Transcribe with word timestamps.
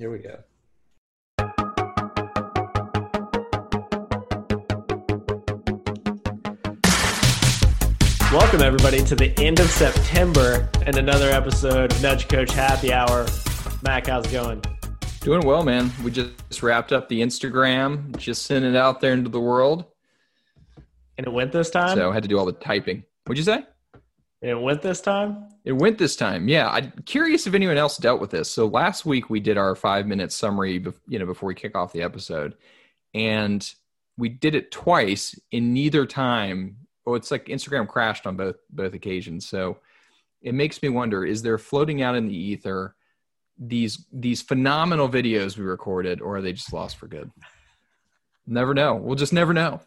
Here 0.00 0.10
we 0.10 0.20
go. 0.20 0.38
Welcome, 8.32 8.62
everybody, 8.62 9.04
to 9.04 9.14
the 9.14 9.34
end 9.36 9.60
of 9.60 9.68
September 9.68 10.70
and 10.86 10.96
another 10.96 11.28
episode 11.28 11.92
of 11.92 12.00
Nudge 12.00 12.28
Coach 12.28 12.50
Happy 12.52 12.94
Hour. 12.94 13.26
Mac, 13.82 14.06
how's 14.06 14.24
it 14.24 14.32
going? 14.32 14.62
Doing 15.20 15.46
well, 15.46 15.62
man. 15.62 15.92
We 16.02 16.10
just 16.10 16.62
wrapped 16.62 16.92
up 16.92 17.10
the 17.10 17.20
Instagram, 17.20 18.16
just 18.16 18.46
sent 18.46 18.64
it 18.64 18.76
out 18.76 19.02
there 19.02 19.12
into 19.12 19.28
the 19.28 19.38
world. 19.38 19.84
And 21.18 21.26
it 21.26 21.30
went 21.30 21.52
this 21.52 21.68
time? 21.68 21.98
So 21.98 22.10
I 22.10 22.14
had 22.14 22.22
to 22.22 22.28
do 22.30 22.38
all 22.38 22.46
the 22.46 22.52
typing. 22.52 23.04
What'd 23.26 23.36
you 23.36 23.44
say? 23.44 23.66
It 24.42 24.54
went 24.54 24.80
this 24.80 25.00
time? 25.00 25.48
It 25.64 25.72
went 25.72 25.98
this 25.98 26.16
time. 26.16 26.48
Yeah. 26.48 26.70
I'm 26.70 26.92
curious 27.04 27.46
if 27.46 27.54
anyone 27.54 27.76
else 27.76 27.98
dealt 27.98 28.20
with 28.20 28.30
this. 28.30 28.50
So 28.50 28.66
last 28.66 29.04
week 29.04 29.28
we 29.28 29.40
did 29.40 29.58
our 29.58 29.74
five 29.74 30.06
minute 30.06 30.32
summary, 30.32 30.82
you 31.08 31.18
know, 31.18 31.26
before 31.26 31.46
we 31.46 31.54
kick 31.54 31.76
off 31.76 31.92
the 31.92 32.02
episode. 32.02 32.56
And 33.12 33.70
we 34.16 34.30
did 34.30 34.54
it 34.54 34.70
twice 34.70 35.38
in 35.50 35.74
neither 35.74 36.06
time 36.06 36.76
oh, 37.06 37.14
it's 37.14 37.30
like 37.30 37.46
Instagram 37.46 37.88
crashed 37.88 38.26
on 38.26 38.36
both 38.36 38.56
both 38.70 38.94
occasions. 38.94 39.46
So 39.46 39.78
it 40.42 40.54
makes 40.54 40.82
me 40.82 40.88
wonder: 40.88 41.24
is 41.24 41.42
there 41.42 41.58
floating 41.58 42.02
out 42.02 42.16
in 42.16 42.28
the 42.28 42.36
ether 42.36 42.94
these 43.58 44.06
these 44.12 44.42
phenomenal 44.42 45.08
videos 45.08 45.56
we 45.56 45.64
recorded, 45.64 46.20
or 46.20 46.36
are 46.36 46.42
they 46.42 46.52
just 46.52 46.72
lost 46.72 46.96
for 46.96 47.08
good? 47.08 47.30
Never 48.46 48.74
know. 48.74 48.94
We'll 48.94 49.16
just 49.16 49.32
never 49.32 49.52
know. 49.52 49.80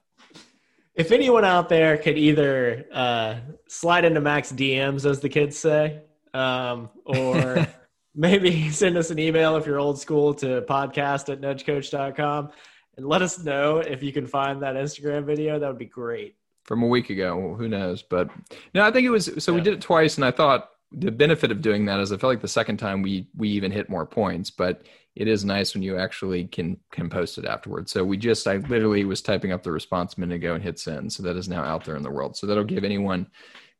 If 0.95 1.11
anyone 1.11 1.43
out 1.43 1.69
there 1.69 1.97
could 1.97 2.17
either 2.17 2.85
uh, 2.93 3.39
slide 3.67 4.05
into 4.05 4.21
Mac's 4.21 4.51
DMs, 4.51 5.09
as 5.09 5.19
the 5.19 5.29
kids 5.29 5.57
say, 5.57 6.01
um, 6.35 6.89
or 7.05 7.67
maybe 8.15 8.69
send 8.69 8.97
us 8.97 9.09
an 9.09 9.17
email 9.17 9.55
if 9.55 9.65
you're 9.65 9.79
old 9.79 9.99
school 9.99 10.35
to 10.35 10.61
podcast 10.61 11.31
at 11.31 11.41
nudgecoach.com 11.41 12.51
and 12.97 13.07
let 13.07 13.23
us 13.23 13.43
know 13.43 13.79
if 13.79 14.03
you 14.03 14.13
can 14.13 14.27
find 14.27 14.61
that 14.61 14.75
Instagram 14.75 15.25
video. 15.25 15.57
That 15.57 15.67
would 15.67 15.79
be 15.79 15.85
great 15.85 16.35
from 16.63 16.83
a 16.83 16.87
week 16.87 17.09
ago. 17.09 17.55
Who 17.57 17.67
knows? 17.67 18.03
But 18.03 18.29
no, 18.73 18.83
I 18.83 18.91
think 18.91 19.05
it 19.05 19.09
was. 19.09 19.31
So 19.43 19.51
yeah. 19.51 19.55
we 19.55 19.63
did 19.63 19.73
it 19.73 19.81
twice, 19.81 20.17
and 20.17 20.25
I 20.25 20.31
thought 20.31 20.69
the 20.93 21.11
benefit 21.11 21.51
of 21.51 21.61
doing 21.61 21.85
that 21.85 21.99
is 21.99 22.11
I 22.11 22.17
felt 22.17 22.31
like 22.31 22.41
the 22.41 22.47
second 22.47 22.77
time 22.77 23.01
we 23.01 23.27
we 23.35 23.49
even 23.49 23.71
hit 23.71 23.89
more 23.89 24.05
points. 24.05 24.49
But 24.49 24.83
it 25.15 25.27
is 25.27 25.45
nice 25.45 25.73
when 25.73 25.83
you 25.83 25.97
actually 25.97 26.45
can 26.45 26.77
can 26.91 27.09
post 27.09 27.37
it 27.37 27.45
afterwards. 27.45 27.91
So 27.91 28.03
we 28.03 28.17
just 28.17 28.47
I 28.47 28.57
literally 28.57 29.05
was 29.05 29.21
typing 29.21 29.51
up 29.51 29.63
the 29.63 29.71
response 29.71 30.15
a 30.15 30.19
minute 30.19 30.35
ago 30.35 30.53
and 30.53 30.63
hit 30.63 30.79
send. 30.79 31.11
So 31.13 31.23
that 31.23 31.35
is 31.35 31.49
now 31.49 31.63
out 31.63 31.85
there 31.85 31.95
in 31.95 32.03
the 32.03 32.11
world. 32.11 32.35
So 32.35 32.47
that'll 32.47 32.63
give 32.63 32.83
anyone 32.83 33.27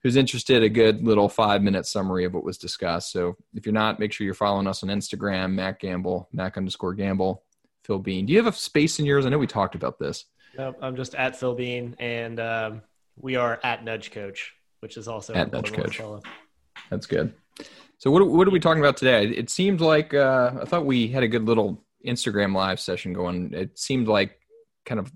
who's 0.01 0.15
interested 0.15 0.63
a 0.63 0.69
good 0.69 1.03
little 1.03 1.29
five 1.29 1.63
minute 1.63 1.85
summary 1.85 2.25
of 2.25 2.33
what 2.33 2.43
was 2.43 2.57
discussed. 2.57 3.11
So 3.11 3.35
if 3.53 3.65
you're 3.65 3.73
not, 3.73 3.99
make 3.99 4.11
sure 4.11 4.25
you're 4.25 4.33
following 4.33 4.67
us 4.67 4.83
on 4.83 4.89
Instagram, 4.89 5.53
Mac 5.53 5.79
Gamble, 5.79 6.29
Mac 6.33 6.57
underscore 6.57 6.93
Gamble, 6.93 7.43
Phil 7.83 7.99
Bean. 7.99 8.25
Do 8.25 8.33
you 8.33 8.43
have 8.43 8.53
a 8.53 8.57
space 8.57 8.99
in 8.99 9.05
yours? 9.05 9.25
I 9.25 9.29
know 9.29 9.39
we 9.39 9.47
talked 9.47 9.75
about 9.75 9.99
this. 9.99 10.25
Nope, 10.57 10.77
I'm 10.81 10.95
just 10.95 11.15
at 11.15 11.35
Phil 11.35 11.55
Bean, 11.55 11.95
and 11.99 12.39
um, 12.39 12.81
we 13.15 13.37
are 13.37 13.59
at 13.63 13.83
Nudge 13.83 14.11
Coach, 14.11 14.53
which 14.81 14.97
is 14.97 15.07
also 15.07 15.33
at 15.33 15.51
Nudge 15.51 15.73
Coach. 15.73 15.99
That's 16.93 17.07
good. 17.07 17.33
So 17.97 18.11
what 18.11 18.27
what 18.27 18.47
are 18.47 18.51
we 18.51 18.59
talking 18.59 18.81
about 18.81 18.97
today? 18.97 19.27
It 19.27 19.49
seemed 19.49 19.81
like 19.81 20.13
uh, 20.13 20.51
I 20.61 20.65
thought 20.65 20.85
we 20.85 21.07
had 21.07 21.23
a 21.23 21.27
good 21.27 21.45
little 21.45 21.83
Instagram 22.05 22.55
live 22.55 22.79
session 22.79 23.13
going. 23.13 23.53
It 23.53 23.79
seemed 23.79 24.07
like 24.07 24.39
kind 24.85 24.99
of 24.99 25.11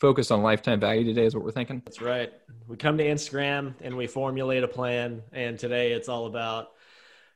focused 0.00 0.32
on 0.32 0.42
lifetime 0.42 0.80
value 0.80 1.04
today 1.04 1.26
is 1.26 1.34
what 1.34 1.44
we're 1.44 1.52
thinking. 1.52 1.82
That's 1.84 2.00
right. 2.00 2.32
We 2.66 2.76
come 2.76 2.98
to 2.98 3.04
Instagram 3.04 3.74
and 3.80 3.96
we 3.96 4.06
formulate 4.06 4.64
a 4.64 4.68
plan, 4.68 5.22
and 5.32 5.58
today 5.58 5.92
it's 5.92 6.08
all 6.08 6.26
about 6.26 6.70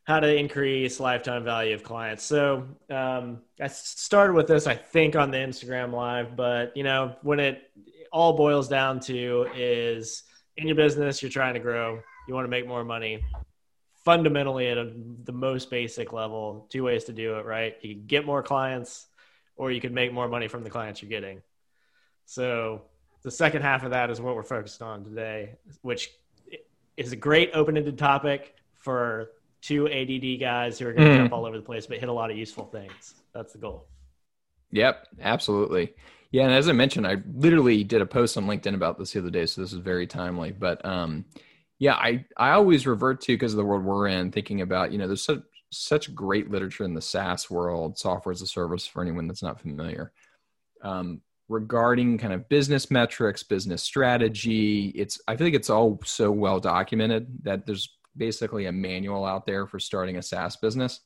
how 0.04 0.20
to 0.20 0.34
increase 0.34 0.98
lifetime 0.98 1.44
value 1.44 1.74
of 1.74 1.82
clients. 1.84 2.24
So 2.24 2.66
um, 2.90 3.42
I 3.60 3.68
started 3.68 4.34
with 4.34 4.48
this, 4.48 4.66
I 4.66 4.74
think, 4.74 5.16
on 5.16 5.30
the 5.30 5.38
Instagram 5.38 5.92
live, 5.92 6.34
but 6.34 6.76
you 6.76 6.82
know, 6.82 7.14
when 7.22 7.40
it 7.40 7.62
all 8.12 8.36
boils 8.36 8.68
down 8.68 9.00
to 9.00 9.46
is 9.54 10.24
in 10.56 10.66
your 10.66 10.76
business, 10.76 11.22
you're 11.22 11.30
trying 11.30 11.54
to 11.54 11.60
grow, 11.60 12.00
you 12.26 12.34
want 12.34 12.44
to 12.44 12.50
make 12.50 12.66
more 12.66 12.84
money. 12.84 13.22
Fundamentally, 14.04 14.68
at 14.68 14.76
a, 14.76 14.92
the 15.24 15.32
most 15.32 15.70
basic 15.70 16.12
level, 16.12 16.66
two 16.68 16.84
ways 16.84 17.04
to 17.04 17.12
do 17.12 17.36
it, 17.36 17.46
right? 17.46 17.76
You 17.80 17.94
can 17.94 18.06
get 18.06 18.26
more 18.26 18.42
clients, 18.42 19.06
or 19.56 19.70
you 19.70 19.80
can 19.80 19.94
make 19.94 20.12
more 20.12 20.28
money 20.28 20.48
from 20.48 20.62
the 20.62 20.70
clients 20.70 21.00
you're 21.00 21.08
getting. 21.08 21.40
So 22.26 22.82
the 23.22 23.30
second 23.30 23.62
half 23.62 23.84
of 23.84 23.90
that 23.90 24.10
is 24.10 24.20
what 24.20 24.34
we're 24.34 24.42
focused 24.42 24.82
on 24.82 25.04
today, 25.04 25.56
which 25.82 26.10
is 26.96 27.12
a 27.12 27.16
great 27.16 27.50
open-ended 27.54 27.98
topic 27.98 28.54
for 28.74 29.30
two 29.62 29.88
ADD 29.88 30.38
guys 30.38 30.78
who 30.78 30.86
are 30.86 30.92
going 30.92 31.08
to 31.08 31.14
mm. 31.14 31.18
jump 31.18 31.32
all 31.32 31.46
over 31.46 31.56
the 31.56 31.62
place, 31.62 31.86
but 31.86 31.98
hit 31.98 32.08
a 32.10 32.12
lot 32.12 32.30
of 32.30 32.36
useful 32.36 32.66
things. 32.66 33.14
That's 33.32 33.52
the 33.52 33.58
goal. 33.58 33.86
Yep, 34.72 35.08
absolutely. 35.20 35.94
Yeah, 36.30 36.44
and 36.44 36.52
as 36.52 36.68
I 36.68 36.72
mentioned, 36.72 37.06
I 37.06 37.18
literally 37.34 37.84
did 37.84 38.02
a 38.02 38.06
post 38.06 38.36
on 38.36 38.46
LinkedIn 38.46 38.74
about 38.74 38.98
this 38.98 39.12
the 39.12 39.20
other 39.20 39.30
day, 39.30 39.46
so 39.46 39.62
this 39.62 39.72
is 39.72 39.78
very 39.78 40.06
timely. 40.06 40.52
But 40.52 40.84
um, 40.84 41.24
yeah, 41.78 41.94
I 41.94 42.24
I 42.36 42.50
always 42.50 42.86
revert 42.86 43.20
to 43.22 43.34
because 43.34 43.52
of 43.52 43.56
the 43.56 43.64
world 43.64 43.84
we're 43.84 44.08
in, 44.08 44.30
thinking 44.30 44.60
about 44.60 44.92
you 44.92 44.98
know 44.98 45.06
there's 45.06 45.24
such 45.24 45.42
such 45.70 46.14
great 46.14 46.50
literature 46.50 46.84
in 46.84 46.94
the 46.94 47.02
SaaS 47.02 47.50
world, 47.50 47.98
software 47.98 48.32
as 48.32 48.42
a 48.42 48.46
service 48.46 48.86
for 48.86 49.02
anyone 49.02 49.26
that's 49.26 49.42
not 49.42 49.60
familiar. 49.60 50.12
Um, 50.82 51.20
regarding 51.48 52.16
kind 52.18 52.32
of 52.32 52.48
business 52.48 52.90
metrics, 52.90 53.42
business 53.42 53.82
strategy, 53.82 54.88
it's 54.90 55.20
I 55.26 55.36
feel 55.36 55.48
like 55.48 55.54
it's 55.54 55.70
all 55.70 56.00
so 56.04 56.30
well 56.30 56.60
documented 56.60 57.26
that 57.42 57.66
there's 57.66 57.96
basically 58.16 58.66
a 58.66 58.72
manual 58.72 59.24
out 59.24 59.44
there 59.44 59.66
for 59.66 59.80
starting 59.80 60.16
a 60.16 60.22
SaaS 60.22 60.56
business. 60.56 61.00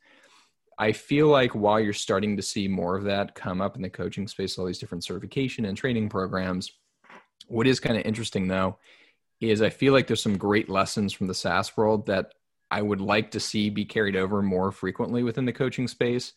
I 0.78 0.92
feel 0.92 1.28
like 1.28 1.54
while 1.54 1.80
you're 1.80 1.92
starting 1.92 2.36
to 2.36 2.42
see 2.42 2.68
more 2.68 2.96
of 2.96 3.04
that 3.04 3.34
come 3.34 3.60
up 3.60 3.74
in 3.74 3.82
the 3.82 3.90
coaching 3.90 4.28
space, 4.28 4.58
all 4.58 4.66
these 4.66 4.78
different 4.78 5.02
certification 5.02 5.64
and 5.64 5.76
training 5.76 6.08
programs, 6.08 6.70
what 7.48 7.66
is 7.66 7.80
kind 7.80 7.96
of 7.96 8.04
interesting 8.04 8.46
though 8.46 8.78
is 9.40 9.62
I 9.62 9.70
feel 9.70 9.92
like 9.92 10.06
there's 10.06 10.22
some 10.22 10.38
great 10.38 10.68
lessons 10.68 11.12
from 11.12 11.26
the 11.26 11.34
SaaS 11.34 11.76
world 11.76 12.06
that 12.06 12.34
I 12.70 12.82
would 12.82 13.00
like 13.00 13.30
to 13.32 13.40
see 13.40 13.70
be 13.70 13.84
carried 13.84 14.16
over 14.16 14.42
more 14.42 14.72
frequently 14.72 15.22
within 15.22 15.44
the 15.44 15.52
coaching 15.52 15.88
space 15.88 16.32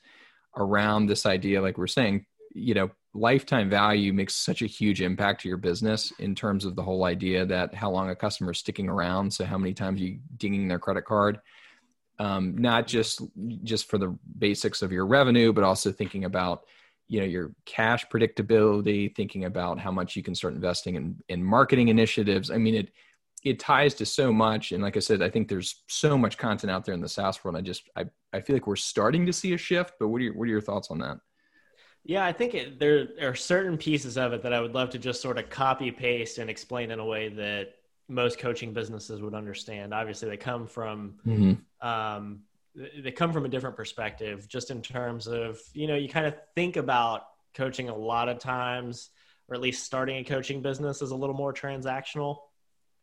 around 0.56 1.08
this 1.08 1.26
idea, 1.26 1.62
like 1.62 1.78
we're 1.78 1.88
saying, 1.88 2.26
you 2.54 2.74
know, 2.74 2.92
lifetime 3.14 3.70
value 3.70 4.14
makes 4.14 4.36
such 4.36 4.62
a 4.62 4.68
huge 4.68 5.02
impact 5.02 5.42
to 5.42 5.48
your 5.48 5.58
business 5.58 6.14
in 6.20 6.36
terms 6.36 6.64
of 6.66 6.76
the 6.76 6.84
whole 6.84 7.06
idea 7.06 7.46
that 7.46 7.74
how 7.74 7.90
long 7.90 8.10
a 8.10 8.16
customer 8.16 8.52
is 8.52 8.60
sticking 8.60 8.88
around. 8.88 9.32
So 9.34 9.46
how 9.46 9.58
many 9.58 9.74
times 9.74 10.00
you 10.00 10.20
dinging 10.38 10.68
their 10.68 10.80
credit 10.80 11.06
card, 11.06 11.40
um, 12.20 12.58
not 12.58 12.88
just 12.88 13.22
just 13.64 13.90
for 13.90 13.98
the 13.98 14.18
basics 14.38 14.82
of 14.82 14.92
your 14.92 15.06
revenue, 15.06 15.52
but 15.52 15.64
also 15.64 15.92
thinking 15.92 16.26
about 16.26 16.66
you 17.12 17.20
know 17.20 17.26
your 17.26 17.52
cash 17.66 18.06
predictability, 18.08 19.14
thinking 19.16 19.46
about 19.46 19.80
how 19.80 19.92
much 19.92 20.16
you 20.16 20.24
can 20.24 20.34
start 20.34 20.54
investing 20.54 20.96
in 20.96 21.22
in 21.30 21.44
marketing 21.44 21.90
initiatives. 21.90 22.50
I 22.50 22.58
mean 22.58 22.76
it 22.76 22.92
it 23.44 23.60
ties 23.60 23.96
to 23.96 24.06
so 24.06 24.32
much 24.32 24.72
and 24.72 24.84
like 24.84 24.96
i 24.96 25.00
said 25.00 25.24
i 25.24 25.28
think 25.28 25.48
there's 25.48 25.82
so 25.88 26.16
much 26.16 26.38
content 26.38 26.70
out 26.70 26.86
there 26.86 26.94
in 26.94 27.02
the 27.02 27.10
saas 27.10 27.44
world 27.44 27.58
i 27.58 27.62
just 27.62 27.90
i, 27.96 28.06
I 28.32 28.40
feel 28.40 28.56
like 28.56 28.68
we're 28.68 28.76
starting 28.76 29.26
to 29.26 29.34
see 29.34 29.54
a 29.54 29.58
shift 29.58 29.96
but 30.00 30.10
what 30.10 30.22
are 30.22 30.26
your 30.26 30.36
what 30.36 30.44
are 30.44 30.52
your 30.52 30.62
thoughts 30.62 30.92
on 30.92 31.00
that 31.00 31.18
yeah, 32.04 32.26
I 32.26 32.34
think 32.34 32.56
it, 32.56 32.80
there 32.80 33.10
are 33.22 33.36
certain 33.36 33.78
pieces 33.78 34.18
of 34.18 34.34
it 34.34 34.42
that 34.44 34.54
I 34.54 34.60
would 34.60 34.74
love 34.74 34.90
to 34.92 34.98
just 34.98 35.22
sort 35.22 35.38
of 35.38 35.50
copy 35.50 35.92
paste 35.92 36.40
and 36.40 36.50
explain 36.50 36.92
in 36.92 37.00
a 37.00 37.06
way 37.06 37.30
that 37.30 37.76
most 38.08 38.40
coaching 38.40 38.74
businesses 38.74 39.22
would 39.22 39.36
understand. 39.36 39.94
Obviously, 39.94 40.28
they 40.28 40.38
come 40.38 40.66
from 40.66 41.16
mm-hmm. 41.26 41.88
um, 41.88 42.40
they 42.76 43.12
come 43.12 43.34
from 43.34 43.46
a 43.46 43.50
different 43.50 43.76
perspective, 43.76 44.48
just 44.48 44.72
in 44.72 44.82
terms 44.82 45.28
of 45.28 45.60
you 45.74 45.88
know 45.88 45.96
you 45.96 46.10
kind 46.10 46.26
of 46.26 46.36
think 46.56 46.78
about 46.78 47.24
coaching 47.54 47.90
a 47.90 47.96
lot 47.96 48.30
of 48.30 48.40
times, 48.40 49.10
or 49.48 49.56
at 49.56 49.62
least 49.62 49.84
starting 49.84 50.18
a 50.18 50.24
coaching 50.24 50.62
business 50.62 51.02
is 51.02 51.12
a 51.12 51.16
little 51.16 51.36
more 51.36 51.54
transactional, 51.54 52.38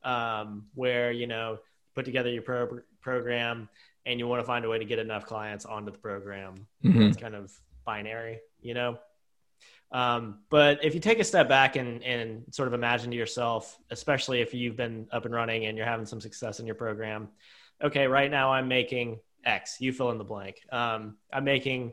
um, 0.05 0.67
where 0.75 1.13
you 1.13 1.27
know 1.27 1.59
put 1.95 2.05
together 2.05 2.31
your 2.31 2.43
pro- 2.43 2.81
program 3.01 3.69
and 4.07 4.19
you 4.19 4.27
want 4.27 4.41
to 4.41 4.47
find 4.47 4.65
a 4.65 4.69
way 4.69 4.79
to 4.79 4.85
get 4.85 4.99
enough 4.99 5.27
clients 5.27 5.67
onto 5.67 5.91
the 5.91 5.99
program. 5.99 6.67
Mm-hmm. 6.83 7.03
It's 7.03 7.17
kind 7.17 7.35
of 7.35 7.53
binary 7.85 8.41
you 8.61 8.75
know? 8.75 8.99
Um, 9.91 10.41
but 10.51 10.85
if 10.85 10.95
you 10.95 11.01
take 11.01 11.19
a 11.19 11.25
step 11.25 11.49
back 11.49 11.77
and, 11.77 12.03
and 12.03 12.45
sort 12.51 12.69
of 12.69 12.75
imagine 12.75 13.11
to 13.11 13.17
yourself, 13.17 13.79
especially 13.91 14.41
if 14.41 14.53
you've 14.53 14.77
been 14.77 15.09
up 15.13 15.25
and 15.25 15.35
running 15.35 15.65
and 15.65 15.77
you're 15.77 15.87
having 15.87 16.07
some 16.07 16.21
success 16.21 16.61
in 16.61 16.67
your 16.67 16.75
program, 16.75 17.29
okay, 17.83 18.07
right 18.07 18.31
now 18.31 18.53
I'm 18.53 18.69
making 18.69 19.19
X, 19.45 19.81
you 19.81 19.93
fill 19.93 20.11
in 20.11 20.19
the 20.19 20.25
blank. 20.25 20.61
Um, 20.71 21.17
I'm 21.33 21.45
making 21.45 21.93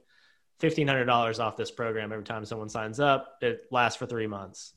$1,500 0.61 1.39
off 1.39 1.57
this 1.57 1.71
program 1.71 2.11
every 2.11 2.23
time 2.23 2.45
someone 2.45 2.69
signs 2.69 2.99
up. 2.99 3.37
It 3.41 3.65
lasts 3.71 3.97
for 3.97 4.05
three 4.05 4.27
months. 4.27 4.73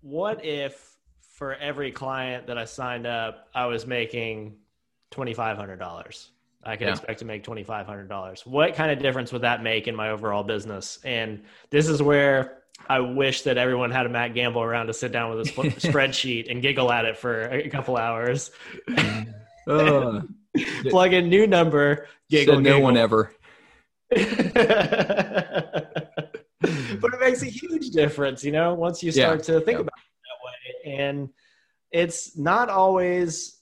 What 0.00 0.44
if 0.44 0.96
for 1.32 1.54
every 1.54 1.92
client 1.92 2.46
that 2.48 2.58
I 2.58 2.64
signed 2.64 3.06
up, 3.06 3.48
I 3.54 3.66
was 3.66 3.86
making 3.86 4.56
$2,500? 5.12 6.28
I 6.64 6.76
could 6.76 6.88
yeah. 6.88 6.92
expect 6.92 7.20
to 7.20 7.24
make 7.24 7.44
twenty 7.44 7.62
five 7.62 7.86
hundred 7.86 8.08
dollars. 8.08 8.44
What 8.44 8.74
kind 8.74 8.90
of 8.90 8.98
difference 8.98 9.32
would 9.32 9.42
that 9.42 9.62
make 9.62 9.86
in 9.86 9.94
my 9.94 10.10
overall 10.10 10.42
business? 10.42 10.98
And 11.04 11.44
this 11.70 11.88
is 11.88 12.02
where 12.02 12.58
I 12.88 13.00
wish 13.00 13.42
that 13.42 13.56
everyone 13.58 13.90
had 13.90 14.06
a 14.06 14.08
Mac 14.08 14.34
Gamble 14.34 14.62
around 14.62 14.86
to 14.88 14.92
sit 14.92 15.12
down 15.12 15.34
with 15.34 15.48
a 15.48 15.50
spreadsheet 15.52 16.50
and 16.50 16.60
giggle 16.60 16.92
at 16.92 17.04
it 17.04 17.16
for 17.16 17.48
a 17.48 17.68
couple 17.68 17.96
hours. 17.96 18.50
uh, 19.66 20.20
Plug 20.88 21.12
in 21.12 21.28
new 21.28 21.46
number. 21.46 22.06
Giggle. 22.30 22.60
no 22.60 22.62
giggle. 22.62 22.82
one 22.82 22.96
ever. 22.96 23.32
but 24.10 24.24
it 26.60 27.20
makes 27.20 27.42
a 27.42 27.46
huge 27.46 27.90
difference, 27.90 28.42
you 28.42 28.52
know, 28.52 28.74
once 28.74 29.02
you 29.02 29.12
start 29.12 29.40
yeah. 29.40 29.54
to 29.54 29.60
think 29.60 29.80
about 29.80 29.92
it 29.98 30.84
that 30.84 30.90
way. 30.90 30.98
And 30.98 31.28
it's 31.92 32.36
not 32.36 32.70
always 32.70 33.58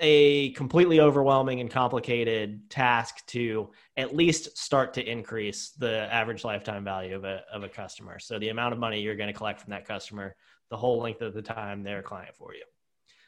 a 0.00 0.50
completely 0.52 1.00
overwhelming 1.00 1.60
and 1.60 1.70
complicated 1.70 2.68
task 2.68 3.24
to 3.26 3.70
at 3.96 4.14
least 4.14 4.56
start 4.58 4.94
to 4.94 5.08
increase 5.08 5.70
the 5.78 6.12
average 6.12 6.44
lifetime 6.44 6.82
value 6.82 7.14
of 7.14 7.24
a, 7.24 7.42
of 7.52 7.62
a 7.62 7.68
customer. 7.68 8.18
So 8.18 8.38
the 8.38 8.48
amount 8.48 8.72
of 8.72 8.80
money 8.80 9.00
you're 9.00 9.14
going 9.14 9.32
to 9.32 9.38
collect 9.38 9.60
from 9.60 9.70
that 9.70 9.86
customer, 9.86 10.34
the 10.70 10.76
whole 10.76 11.00
length 11.00 11.22
of 11.22 11.32
the 11.32 11.42
time 11.42 11.84
they're 11.84 12.00
a 12.00 12.02
client 12.02 12.34
for 12.36 12.54
you. 12.54 12.64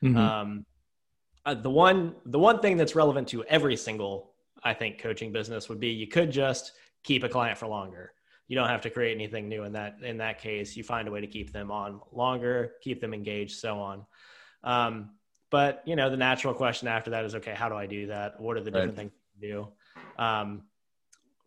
Mm-hmm. 0.08 0.16
Um, 0.16 0.66
uh, 1.46 1.54
the 1.54 1.70
one 1.70 2.14
the 2.26 2.38
one 2.38 2.60
thing 2.60 2.76
that's 2.76 2.94
relevant 2.94 3.28
to 3.28 3.44
every 3.44 3.76
single 3.76 4.32
I 4.62 4.75
think 4.75 4.98
coaching 4.98 5.32
business 5.32 5.69
would 5.69 5.78
be 5.78 5.88
you 5.88 6.08
could 6.08 6.31
just 6.31 6.72
keep 7.04 7.22
a 7.22 7.28
client 7.28 7.56
for 7.56 7.69
longer. 7.69 8.12
You 8.48 8.56
don't 8.56 8.69
have 8.69 8.81
to 8.82 8.90
create 8.90 9.14
anything 9.14 9.48
new 9.48 9.62
in 9.62 9.72
that 9.72 9.98
in 10.02 10.19
that 10.19 10.40
case. 10.40 10.76
You 10.76 10.82
find 10.82 11.06
a 11.06 11.10
way 11.10 11.20
to 11.20 11.26
keep 11.26 11.52
them 11.52 11.70
on 11.70 12.00
longer 12.12 12.72
keep 12.82 13.00
them 13.00 13.14
engaged 13.14 13.58
so 13.58 13.78
on. 13.78 14.04
Um, 14.64 15.10
but 15.50 15.82
you 15.87 15.94
know 15.94 16.10
the 16.10 16.16
natural 16.16 16.52
question 16.52 16.88
after 16.88 17.10
that 17.10 17.25
is 17.25 17.37
okay 17.37 17.54
how 17.54 17.69
do 17.69 17.76
i 17.76 17.87
do 17.87 18.08
that? 18.08 18.40
What 18.40 18.56
are 18.56 18.60
the 18.60 18.72
different 18.72 18.98
right. 18.98 19.10
things 19.10 19.12
to 19.40 19.48
do? 19.48 19.69
Um, 20.22 20.62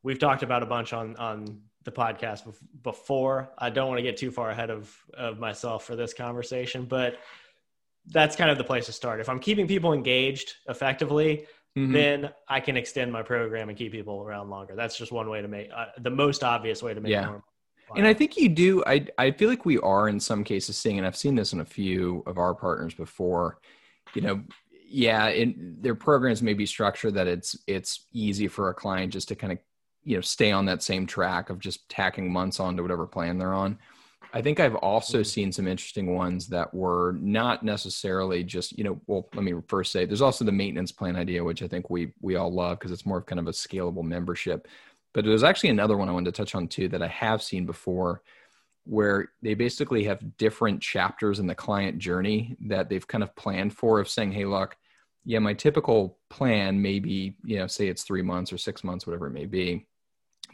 we've 0.01 0.19
talked 0.19 0.43
about 0.43 0.63
a 0.63 0.65
bunch 0.65 0.93
on 0.93 1.17
on 1.17 1.61
the 1.83 1.91
podcast 1.91 2.43
before. 2.83 3.49
I 3.57 3.69
don't 3.69 3.87
want 3.87 3.97
to 3.97 4.03
get 4.03 4.15
too 4.15 4.31
far 4.31 4.49
ahead 4.49 4.69
of 4.69 4.95
of 5.13 5.39
myself 5.39 5.83
for 5.83 5.97
this 5.97 6.13
conversation 6.13 6.85
but 6.85 7.17
that's 8.11 8.35
kind 8.35 8.50
of 8.50 8.57
the 8.57 8.63
place 8.63 8.85
to 8.85 8.91
start 8.91 9.19
if 9.19 9.29
i'm 9.29 9.39
keeping 9.39 9.67
people 9.67 9.94
engaged 9.94 10.53
effectively 10.67 11.45
mm-hmm. 11.77 11.94
then 11.94 12.29
I 12.47 12.59
can 12.59 12.77
extend 12.77 13.11
my 13.11 13.21
program 13.21 13.69
and 13.69 13.77
keep 13.77 13.91
people 13.91 14.23
around 14.23 14.50
longer. 14.50 14.75
That's 14.75 14.97
just 14.97 15.11
one 15.11 15.29
way 15.29 15.41
to 15.41 15.47
make 15.47 15.69
uh, 15.75 15.88
the 16.00 16.09
most 16.09 16.44
obvious 16.44 16.81
way 16.83 16.94
to 16.94 17.01
make 17.01 17.11
yeah. 17.11 17.39
And 17.95 18.06
I 18.06 18.13
think 18.13 18.38
you 18.38 18.50
do. 18.50 18.83
I 18.85 19.07
I 19.17 19.31
feel 19.31 19.50
like 19.50 19.65
we 19.65 19.79
are 19.79 20.09
in 20.09 20.19
some 20.19 20.44
cases 20.44 20.77
seeing, 20.77 21.00
and 21.00 21.07
I've 21.07 21.17
seen 21.17 21.33
this 21.33 21.53
in 21.53 21.61
a 21.61 21.65
few 21.65 22.23
of 22.27 22.38
our 22.38 22.53
partners 22.53 22.94
before. 22.94 23.59
You 24.13 24.21
know, 24.21 24.44
yeah, 24.88 25.29
in 25.29 25.77
their 25.81 25.95
programs 25.95 26.44
may 26.44 26.53
be 26.53 26.67
structured 26.67 27.15
that 27.15 27.25
it's 27.25 27.56
it's 27.65 28.06
easy 28.13 28.47
for 28.47 28.69
a 28.69 28.75
client 28.75 29.13
just 29.13 29.27
to 29.29 29.35
kind 29.35 29.53
of 29.53 29.59
you 30.03 30.15
know 30.17 30.21
stay 30.21 30.51
on 30.51 30.65
that 30.65 30.83
same 30.83 31.07
track 31.07 31.50
of 31.50 31.57
just 31.57 31.89
tacking 31.89 32.31
months 32.31 32.59
onto 32.59 32.83
whatever 32.83 33.07
plan 33.07 33.39
they're 33.39 33.56
on. 33.56 33.79
I 34.31 34.41
think 34.41 34.59
I've 34.59 34.75
also 34.75 35.19
mm-hmm. 35.19 35.23
seen 35.23 35.51
some 35.51 35.67
interesting 35.67 36.13
ones 36.13 36.47
that 36.47 36.73
were 36.73 37.15
not 37.19 37.63
necessarily 37.63 38.43
just, 38.43 38.77
you 38.77 38.83
know, 38.83 39.01
well, 39.07 39.27
let 39.33 39.43
me 39.43 39.53
first 39.67 39.91
say 39.91 40.05
there's 40.05 40.21
also 40.21 40.45
the 40.45 40.51
maintenance 40.51 40.91
plan 40.91 41.15
idea, 41.15 41.43
which 41.43 41.63
I 41.63 41.67
think 41.67 41.89
we 41.89 42.13
we 42.21 42.35
all 42.35 42.53
love 42.53 42.79
because 42.79 42.91
it's 42.91 43.05
more 43.05 43.17
of 43.17 43.25
kind 43.25 43.39
of 43.39 43.47
a 43.47 43.51
scalable 43.51 44.03
membership. 44.03 44.67
But 45.13 45.25
there's 45.25 45.43
actually 45.43 45.69
another 45.69 45.97
one 45.97 46.09
I 46.09 46.11
wanted 46.11 46.33
to 46.33 46.39
touch 46.39 46.53
on 46.53 46.67
too 46.67 46.87
that 46.89 47.01
I 47.01 47.07
have 47.07 47.41
seen 47.41 47.65
before 47.65 48.21
where 48.85 49.31
they 49.41 49.53
basically 49.53 50.03
have 50.05 50.37
different 50.37 50.81
chapters 50.81 51.39
in 51.39 51.47
the 51.47 51.55
client 51.55 51.99
journey 51.99 52.55
that 52.59 52.89
they've 52.89 53.07
kind 53.07 53.23
of 53.23 53.35
planned 53.35 53.73
for 53.73 53.99
of 53.99 54.09
saying, 54.09 54.31
hey, 54.31 54.45
look, 54.45 54.75
yeah, 55.25 55.39
my 55.39 55.53
typical 55.53 56.17
plan 56.29 56.81
may 56.81 56.99
be, 56.99 57.35
you 57.43 57.57
know, 57.57 57.67
say 57.67 57.87
it's 57.87 58.03
three 58.03 58.21
months 58.21 58.51
or 58.51 58.57
six 58.57 58.83
months, 58.83 59.05
whatever 59.05 59.27
it 59.27 59.33
may 59.33 59.45
be. 59.45 59.85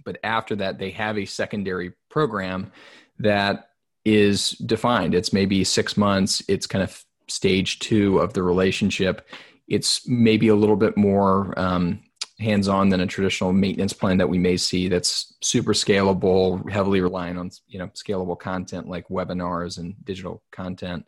But 0.03 0.17
after 0.23 0.55
that, 0.57 0.79
they 0.79 0.91
have 0.91 1.17
a 1.17 1.25
secondary 1.25 1.93
program 2.09 2.71
that 3.19 3.69
is 4.03 4.51
defined. 4.51 5.15
It's 5.15 5.33
maybe 5.33 5.63
six 5.63 5.97
months. 5.97 6.43
It's 6.47 6.67
kind 6.67 6.83
of 6.83 7.03
stage 7.27 7.79
two 7.79 8.19
of 8.19 8.33
the 8.33 8.43
relationship. 8.43 9.27
It's 9.67 10.07
maybe 10.07 10.49
a 10.49 10.55
little 10.55 10.75
bit 10.75 10.95
more 10.95 11.57
um, 11.59 12.01
hands 12.39 12.67
on 12.67 12.89
than 12.89 13.01
a 13.01 13.07
traditional 13.07 13.51
maintenance 13.51 13.93
plan 13.93 14.17
that 14.17 14.29
we 14.29 14.37
may 14.37 14.57
see 14.57 14.87
that's 14.89 15.33
super 15.41 15.73
scalable, 15.73 16.69
heavily 16.69 17.01
relying 17.01 17.37
on 17.37 17.49
you 17.67 17.79
know 17.79 17.87
scalable 17.89 18.37
content 18.37 18.87
like 18.87 19.07
webinars 19.07 19.77
and 19.77 19.95
digital 20.03 20.43
content. 20.51 21.05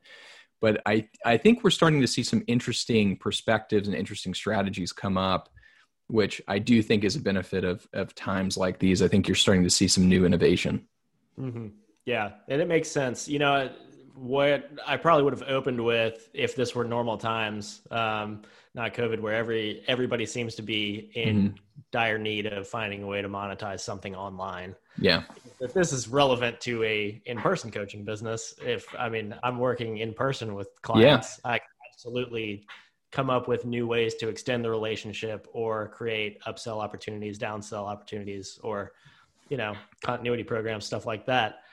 But 0.60 0.82
I, 0.88 1.08
I 1.24 1.38
think 1.38 1.64
we're 1.64 1.70
starting 1.70 2.02
to 2.02 2.08
see 2.08 2.24
some 2.24 2.44
interesting 2.48 3.16
perspectives 3.18 3.88
and 3.88 3.96
interesting 3.96 4.34
strategies 4.34 4.92
come 4.92 5.18
up, 5.18 5.50
which 6.08 6.42
I 6.48 6.58
do 6.58 6.82
think 6.82 7.04
is 7.04 7.16
a 7.16 7.22
benefit 7.22 7.64
of, 7.64 7.88
of 7.94 8.16
times 8.16 8.58
like 8.58 8.80
these. 8.80 9.04
I 9.04 9.08
think 9.08 9.28
you're 9.28 9.36
starting 9.36 9.64
to 9.66 9.70
see 9.70 9.88
some 9.88 10.10
new 10.10 10.26
innovation. 10.26 10.88
Mm-hmm. 11.40 11.68
Yeah, 12.08 12.32
and 12.48 12.62
it 12.62 12.70
makes 12.70 12.90
sense. 12.90 13.28
You 13.28 13.40
know, 13.40 13.70
what 14.16 14.72
I 14.88 14.96
probably 14.96 15.26
would 15.26 15.34
have 15.34 15.48
opened 15.50 15.84
with 15.84 16.30
if 16.34 16.56
this 16.56 16.74
were 16.74 16.86
normal 16.86 17.18
times, 17.18 17.82
um, 17.92 18.44
not 18.74 18.94
COVID, 18.94 19.20
where 19.20 19.36
every 19.36 19.84
everybody 19.90 20.26
seems 20.26 20.56
to 20.56 20.62
be 20.62 21.12
in 21.16 21.38
mm-hmm. 21.38 21.56
dire 21.92 22.18
need 22.18 22.46
of 22.46 22.66
finding 22.66 23.04
a 23.04 23.08
way 23.08 23.22
to 23.22 23.28
monetize 23.28 23.82
something 23.82 24.16
online. 24.16 24.74
Yeah. 24.98 25.24
If 25.60 25.74
this 25.74 25.92
is 25.92 26.08
relevant 26.08 26.62
to 26.62 26.82
a 26.86 27.22
in-person 27.26 27.72
coaching 27.72 28.06
business, 28.06 28.56
if 28.66 28.88
I 28.98 29.10
mean 29.10 29.36
I'm 29.44 29.60
working 29.60 29.98
in 29.98 30.14
person 30.14 30.56
with 30.56 30.82
clients, 30.84 31.42
yeah. 31.44 31.52
I 31.52 31.60
absolutely 31.92 32.66
come 33.12 33.30
up 33.30 33.50
with 33.50 33.66
new 33.66 33.86
ways 33.86 34.16
to 34.16 34.30
extend 34.30 34.64
the 34.64 34.70
relationship 34.70 35.46
or 35.52 35.90
create 35.90 36.42
upsell 36.44 36.82
opportunities, 36.82 37.38
downsell 37.38 37.86
opportunities, 37.86 38.60
or 38.64 38.94
you 39.50 39.58
know, 39.58 39.76
continuity 40.02 40.44
programs, 40.44 40.86
stuff 40.86 41.06
like 41.06 41.26
that 41.26 41.64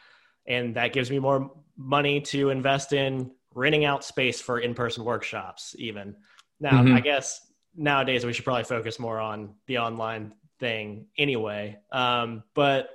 and 0.47 0.75
that 0.75 0.93
gives 0.93 1.11
me 1.11 1.19
more 1.19 1.51
money 1.77 2.21
to 2.21 2.51
invest 2.51 2.93
in 2.93 3.31
renting 3.55 3.85
out 3.85 4.05
space 4.05 4.41
for 4.41 4.61
in-person 4.61 5.05
workshops 5.05 5.75
even 5.79 6.15
now 6.61 6.83
mm-hmm. 6.83 6.95
i 6.95 7.01
guess 7.01 7.53
nowadays 7.77 8.25
we 8.25 8.33
should 8.33 8.45
probably 8.45 8.65
focus 8.65 8.99
more 8.99 9.19
on 9.19 9.55
the 9.67 9.79
online 9.79 10.33
thing 10.59 11.07
anyway 11.19 11.77
um, 11.93 12.43
but 12.55 12.89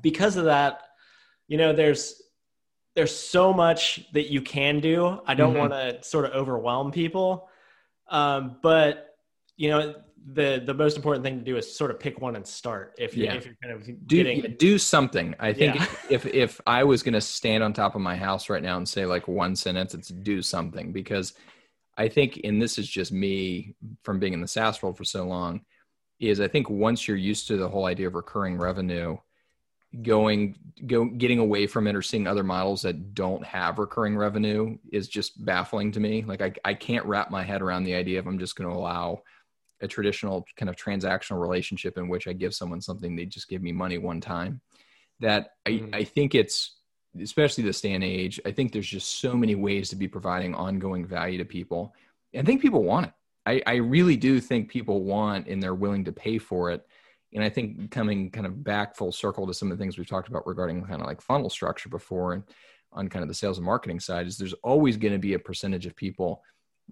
because 0.00 0.36
of 0.36 0.44
that 0.44 0.82
you 1.48 1.58
know 1.58 1.72
there's 1.72 2.22
there's 2.94 3.14
so 3.14 3.52
much 3.52 4.06
that 4.12 4.30
you 4.30 4.40
can 4.40 4.80
do 4.80 5.20
i 5.26 5.34
don't 5.34 5.50
mm-hmm. 5.50 5.68
want 5.68 5.72
to 5.72 6.02
sort 6.02 6.24
of 6.24 6.32
overwhelm 6.32 6.90
people 6.90 7.48
um, 8.08 8.56
but 8.62 9.11
you 9.56 9.68
know 9.68 9.94
the 10.24 10.62
the 10.64 10.74
most 10.74 10.96
important 10.96 11.24
thing 11.24 11.38
to 11.38 11.44
do 11.44 11.56
is 11.56 11.74
sort 11.74 11.90
of 11.90 11.98
pick 11.98 12.20
one 12.20 12.36
and 12.36 12.46
start 12.46 12.94
if 12.98 13.16
you 13.16 13.24
yeah. 13.24 13.34
if 13.34 13.44
you're 13.44 13.56
kind 13.62 13.74
of 13.74 13.84
do 14.06 14.22
getting... 14.22 14.56
do 14.56 14.78
something 14.78 15.34
i 15.40 15.52
think 15.52 15.74
yeah. 15.74 15.86
if 16.10 16.26
if 16.26 16.60
i 16.66 16.84
was 16.84 17.02
going 17.02 17.14
to 17.14 17.20
stand 17.20 17.62
on 17.62 17.72
top 17.72 17.94
of 17.94 18.00
my 18.00 18.14
house 18.14 18.48
right 18.48 18.62
now 18.62 18.76
and 18.76 18.88
say 18.88 19.04
like 19.04 19.26
one 19.26 19.56
sentence 19.56 19.94
it's 19.94 20.08
do 20.08 20.40
something 20.40 20.92
because 20.92 21.34
i 21.98 22.08
think 22.08 22.40
and 22.44 22.62
this 22.62 22.78
is 22.78 22.88
just 22.88 23.12
me 23.12 23.74
from 24.02 24.18
being 24.18 24.32
in 24.32 24.40
the 24.40 24.48
saas 24.48 24.82
world 24.82 24.96
for 24.96 25.04
so 25.04 25.24
long 25.24 25.60
is 26.20 26.40
i 26.40 26.46
think 26.46 26.70
once 26.70 27.08
you're 27.08 27.16
used 27.16 27.48
to 27.48 27.56
the 27.56 27.68
whole 27.68 27.86
idea 27.86 28.06
of 28.06 28.14
recurring 28.14 28.56
revenue 28.56 29.16
going 30.02 30.56
go 30.86 31.04
getting 31.04 31.38
away 31.38 31.66
from 31.66 31.86
it 31.86 31.94
or 31.94 32.00
seeing 32.00 32.26
other 32.26 32.44
models 32.44 32.80
that 32.80 33.12
don't 33.12 33.44
have 33.44 33.78
recurring 33.78 34.16
revenue 34.16 34.78
is 34.90 35.06
just 35.08 35.44
baffling 35.44 35.92
to 35.92 36.00
me 36.00 36.24
like 36.26 36.40
i, 36.40 36.52
I 36.64 36.74
can't 36.74 37.04
wrap 37.04 37.30
my 37.30 37.42
head 37.42 37.60
around 37.60 37.84
the 37.84 37.94
idea 37.94 38.18
of 38.18 38.26
i'm 38.26 38.38
just 38.38 38.56
going 38.56 38.70
to 38.70 38.76
allow 38.76 39.22
a 39.82 39.88
traditional 39.88 40.46
kind 40.56 40.70
of 40.70 40.76
transactional 40.76 41.40
relationship 41.40 41.98
in 41.98 42.08
which 42.08 42.26
I 42.26 42.32
give 42.32 42.54
someone 42.54 42.80
something, 42.80 43.14
they 43.14 43.26
just 43.26 43.48
give 43.48 43.62
me 43.62 43.72
money 43.72 43.98
one 43.98 44.20
time. 44.20 44.60
That 45.20 45.50
I, 45.66 45.70
mm-hmm. 45.70 45.94
I 45.94 46.04
think 46.04 46.34
it's, 46.34 46.76
especially 47.20 47.64
this 47.64 47.80
day 47.80 47.92
and 47.92 48.04
age, 48.04 48.40
I 48.46 48.52
think 48.52 48.72
there's 48.72 48.88
just 48.88 49.20
so 49.20 49.34
many 49.34 49.54
ways 49.54 49.90
to 49.90 49.96
be 49.96 50.08
providing 50.08 50.54
ongoing 50.54 51.04
value 51.04 51.38
to 51.38 51.44
people. 51.44 51.94
And 52.32 52.46
I 52.46 52.46
think 52.46 52.62
people 52.62 52.82
want 52.84 53.06
it. 53.06 53.12
I, 53.44 53.62
I 53.66 53.76
really 53.76 54.16
do 54.16 54.40
think 54.40 54.70
people 54.70 55.02
want 55.02 55.48
and 55.48 55.62
they're 55.62 55.74
willing 55.74 56.04
to 56.04 56.12
pay 56.12 56.38
for 56.38 56.70
it. 56.70 56.86
And 57.34 57.42
I 57.42 57.48
think 57.48 57.90
coming 57.90 58.30
kind 58.30 58.46
of 58.46 58.62
back 58.62 58.94
full 58.94 59.12
circle 59.12 59.46
to 59.46 59.54
some 59.54 59.70
of 59.70 59.76
the 59.76 59.82
things 59.82 59.98
we've 59.98 60.06
talked 60.06 60.28
about 60.28 60.46
regarding 60.46 60.84
kind 60.84 61.00
of 61.00 61.06
like 61.06 61.20
funnel 61.20 61.50
structure 61.50 61.88
before 61.88 62.34
and 62.34 62.44
on 62.92 63.08
kind 63.08 63.22
of 63.22 63.28
the 63.28 63.34
sales 63.34 63.58
and 63.58 63.64
marketing 63.64 64.00
side 64.00 64.26
is 64.26 64.36
there's 64.36 64.52
always 64.62 64.96
going 64.96 65.12
to 65.12 65.18
be 65.18 65.34
a 65.34 65.38
percentage 65.38 65.86
of 65.86 65.96
people 65.96 66.42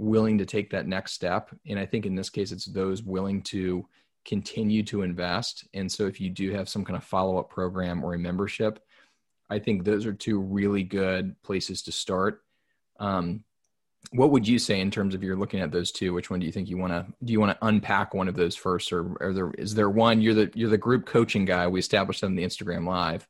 willing 0.01 0.39
to 0.39 0.47
take 0.47 0.71
that 0.71 0.87
next 0.87 1.13
step. 1.13 1.51
And 1.69 1.79
I 1.79 1.85
think 1.85 2.07
in 2.07 2.15
this 2.15 2.31
case, 2.31 2.53
it's 2.53 2.65
those 2.65 3.03
willing 3.03 3.43
to 3.43 3.87
continue 4.25 4.83
to 4.85 5.03
invest. 5.03 5.69
And 5.75 5.91
so 5.91 6.07
if 6.07 6.21
you 6.21 6.31
do 6.31 6.53
have 6.53 6.69
some 6.69 6.85
kind 6.85 6.97
of 6.97 7.05
follow 7.05 7.39
up 7.39 7.51
program 7.51 8.03
or 8.03 8.15
a 8.15 8.19
membership, 8.19 8.83
I 9.51 9.59
think 9.59 9.85
those 9.85 10.07
are 10.07 10.13
two 10.13 10.41
really 10.41 10.83
good 10.83 11.41
places 11.43 11.83
to 11.83 11.93
start. 11.93 12.43
Um, 12.99 13.45
what 14.13 14.31
would 14.31 14.49
you 14.49 14.59
say 14.59 14.81
in 14.81 14.91
terms 14.91 15.15
of 15.15 15.23
you're 15.23 15.37
looking 15.37 15.61
at 15.61 15.71
those 15.71 15.93
two? 15.93 16.15
Which 16.15 16.31
one 16.31 16.41
do 16.41 16.47
you 16.47 16.53
think 16.53 16.71
you 16.71 16.79
want 16.79 16.93
to 16.93 17.07
do? 17.23 17.33
You 17.35 17.41
want 17.41 17.53
to 17.53 17.67
unpack 17.67 18.15
one 18.15 18.29
of 18.29 18.35
those 18.35 18.57
first, 18.57 18.93
or, 18.93 19.15
or 19.21 19.35
there 19.35 19.51
is 19.59 19.75
there 19.75 19.91
one? 19.91 20.23
You're 20.23 20.35
the 20.35 20.51
you're 20.55 20.71
the 20.71 20.79
group 20.79 21.05
coaching 21.05 21.45
guy. 21.45 21.67
We 21.67 21.79
established 21.79 22.23
in 22.23 22.35
the 22.35 22.45
Instagram 22.45 22.87
live. 22.87 23.29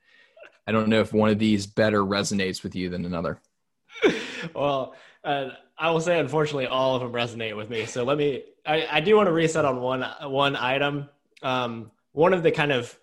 I 0.68 0.72
don't 0.72 0.88
know 0.88 1.00
if 1.00 1.12
one 1.12 1.30
of 1.30 1.40
these 1.40 1.66
better 1.66 2.04
resonates 2.04 2.62
with 2.62 2.76
you 2.76 2.88
than 2.88 3.04
another. 3.04 3.40
well, 4.54 4.94
uh, 5.24 5.50
I 5.80 5.90
will 5.90 6.02
say, 6.02 6.20
unfortunately, 6.20 6.66
all 6.66 6.94
of 6.94 7.00
them 7.00 7.10
resonate 7.10 7.56
with 7.56 7.70
me. 7.70 7.86
So 7.86 8.04
let 8.04 8.18
me. 8.18 8.44
I, 8.66 8.86
I 8.92 9.00
do 9.00 9.16
want 9.16 9.28
to 9.28 9.32
reset 9.32 9.64
on 9.64 9.80
one 9.80 10.02
one 10.24 10.54
item. 10.54 11.08
Um, 11.42 11.90
one 12.12 12.34
of 12.34 12.42
the 12.42 12.50
kind 12.50 12.70
of 12.70 12.96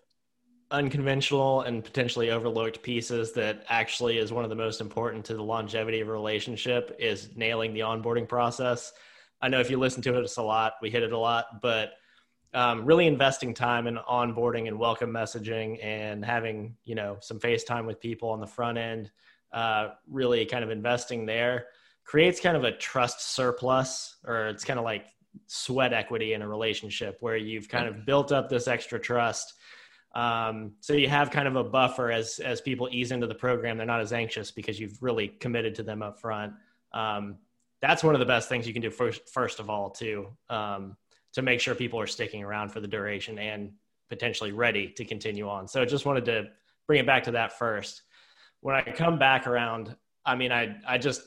unconventional 0.70 1.62
and 1.62 1.84
potentially 1.84 2.30
overlooked 2.30 2.84
pieces 2.84 3.34
that 3.34 3.66
actually 3.68 4.20
is 4.20 4.32
one 4.32 4.44
of 4.44 4.52
the 4.52 4.56
most 4.56 4.80
important 4.80 5.26
to 5.26 5.34
the 5.34 5.42
longevity 5.42 6.02
of 6.02 6.08
a 6.08 6.12
relationship 6.12 6.96
is 7.00 7.30
nailing 7.36 7.74
the 7.74 7.80
onboarding 7.80 8.30
process. 8.30 8.94
I 9.42 9.48
know 9.48 9.60
if 9.60 9.72
you 9.72 9.80
listen 9.80 10.04
to 10.04 10.20
it's 10.20 10.38
a 10.38 10.44
lot. 10.44 10.74
We 10.80 10.92
hit 10.92 11.02
it 11.02 11.14
a 11.14 11.18
lot, 11.18 11.62
but 11.64 11.94
um, 12.54 12.86
really 12.86 13.08
investing 13.08 13.56
time 13.56 13.88
in 13.88 13.98
onboarding 14.08 14.68
and 14.68 14.78
welcome 14.78 15.10
messaging 15.10 15.84
and 15.84 16.24
having 16.24 16.76
you 16.86 16.94
know 16.94 17.18
some 17.22 17.40
face 17.40 17.64
time 17.64 17.88
with 17.88 18.00
people 18.00 18.30
on 18.30 18.40
the 18.40 18.46
front 18.46 18.78
end, 18.78 19.10
uh, 19.52 19.90
really 20.08 20.46
kind 20.46 20.64
of 20.64 20.70
investing 20.70 21.26
there 21.26 21.66
creates 22.08 22.40
kind 22.40 22.56
of 22.56 22.64
a 22.64 22.72
trust 22.72 23.36
surplus, 23.36 24.16
or 24.26 24.48
it's 24.48 24.64
kind 24.64 24.80
of 24.80 24.86
like 24.86 25.08
sweat 25.46 25.94
equity 25.94 26.34
in 26.34 26.42
a 26.42 26.48
relationship 26.48 27.18
where 27.20 27.36
you've 27.36 27.68
kind 27.68 27.88
of 27.88 28.06
built 28.06 28.32
up 28.32 28.50
this 28.50 28.68
extra 28.68 28.98
trust. 28.98 29.54
Um, 30.16 30.72
so 30.80 30.94
you 30.94 31.10
have 31.10 31.30
kind 31.30 31.48
of 31.48 31.58
a 31.58 31.64
buffer 31.64 32.10
as 32.10 32.40
as 32.40 32.62
people 32.62 32.88
ease 32.92 33.12
into 33.12 33.28
the 33.28 33.36
program. 33.36 33.78
They're 33.78 33.86
not 33.86 34.00
as 34.00 34.14
anxious 34.14 34.52
because 34.52 34.80
you've 34.80 35.04
really 35.04 35.28
committed 35.28 35.76
to 35.76 35.84
them 35.84 36.02
up 36.02 36.20
front. 36.20 36.54
Um, 36.94 37.38
that's 37.82 38.04
one 38.04 38.16
of 38.16 38.20
the 38.20 38.26
best 38.26 38.50
things 38.50 38.66
you 38.66 38.74
can 38.74 38.82
do 38.82 38.90
first, 38.90 39.30
first 39.30 39.60
of 39.60 39.70
all, 39.70 39.92
too, 39.92 40.30
um, 40.50 40.96
to 41.34 41.42
make 41.42 41.60
sure 41.60 41.76
people 41.76 42.00
are 42.00 42.08
sticking 42.08 42.42
around 42.42 42.72
for 42.72 42.80
the 42.80 42.88
duration 42.88 43.38
and 43.38 43.74
potentially 44.10 44.54
ready 44.54 44.88
to 44.88 45.06
continue 45.06 45.48
on. 45.48 45.68
So 45.68 45.82
I 45.82 45.86
just 45.86 46.06
wanted 46.06 46.26
to 46.26 46.48
bring 46.88 47.00
it 47.00 47.06
back 47.06 47.24
to 47.24 47.32
that 47.32 47.60
first. 47.60 48.04
When 48.62 48.76
I 48.76 48.82
come 48.82 49.20
back 49.20 49.46
around, 49.46 49.96
I 50.26 50.36
mean, 50.36 50.52
I 50.52 50.78
I 50.88 50.98
just 50.98 51.22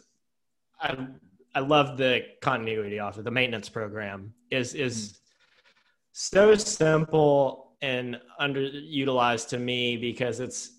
I 0.80 1.06
I 1.54 1.60
love 1.60 1.96
the 1.96 2.22
continuity 2.40 3.00
of. 3.00 3.22
The 3.22 3.30
maintenance 3.30 3.68
program 3.68 4.34
is 4.50 4.75
is 4.75 5.20
so 6.12 6.54
simple 6.54 7.72
and 7.82 8.20
underutilized 8.40 9.49
to 9.49 9.58
me 9.58 9.96
because 9.96 10.40
it's 10.40 10.72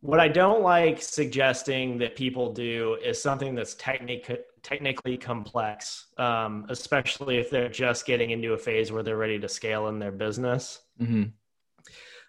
what 0.00 0.20
I 0.20 0.28
don't 0.28 0.62
like 0.62 1.00
suggesting 1.00 1.96
that 1.98 2.14
people 2.14 2.52
do 2.52 2.98
is 3.02 3.20
something 3.22 3.54
that's 3.54 3.74
technic- 3.76 4.44
technically 4.62 5.16
complex, 5.16 6.08
um, 6.18 6.66
especially 6.68 7.38
if 7.38 7.48
they're 7.48 7.70
just 7.70 8.04
getting 8.04 8.30
into 8.30 8.52
a 8.52 8.58
phase 8.58 8.92
where 8.92 9.02
they're 9.02 9.16
ready 9.16 9.38
to 9.38 9.48
scale 9.48 9.88
in 9.88 9.98
their 9.98 10.12
business. 10.12 10.80
Mm-hmm. 11.00 11.24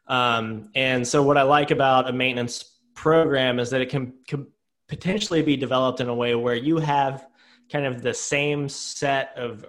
Um, 0.08 0.70
and 0.74 1.06
so, 1.06 1.22
what 1.22 1.38
I 1.38 1.42
like 1.42 1.72
about 1.72 2.10
a 2.10 2.14
maintenance 2.14 2.78
program 2.94 3.60
is 3.60 3.72
that 3.72 3.82
it 3.82 3.90
can, 3.90 4.14
can 4.26 4.48
potentially 4.88 5.42
be 5.42 5.58
developed 5.58 6.00
in 6.00 6.10
a 6.10 6.16
way 6.16 6.36
where 6.36 6.56
you 6.56 6.78
have 6.78 7.28
kind 7.72 7.86
of 7.86 8.02
the 8.02 8.14
same 8.14 8.70
set 8.70 9.34
of 9.36 9.66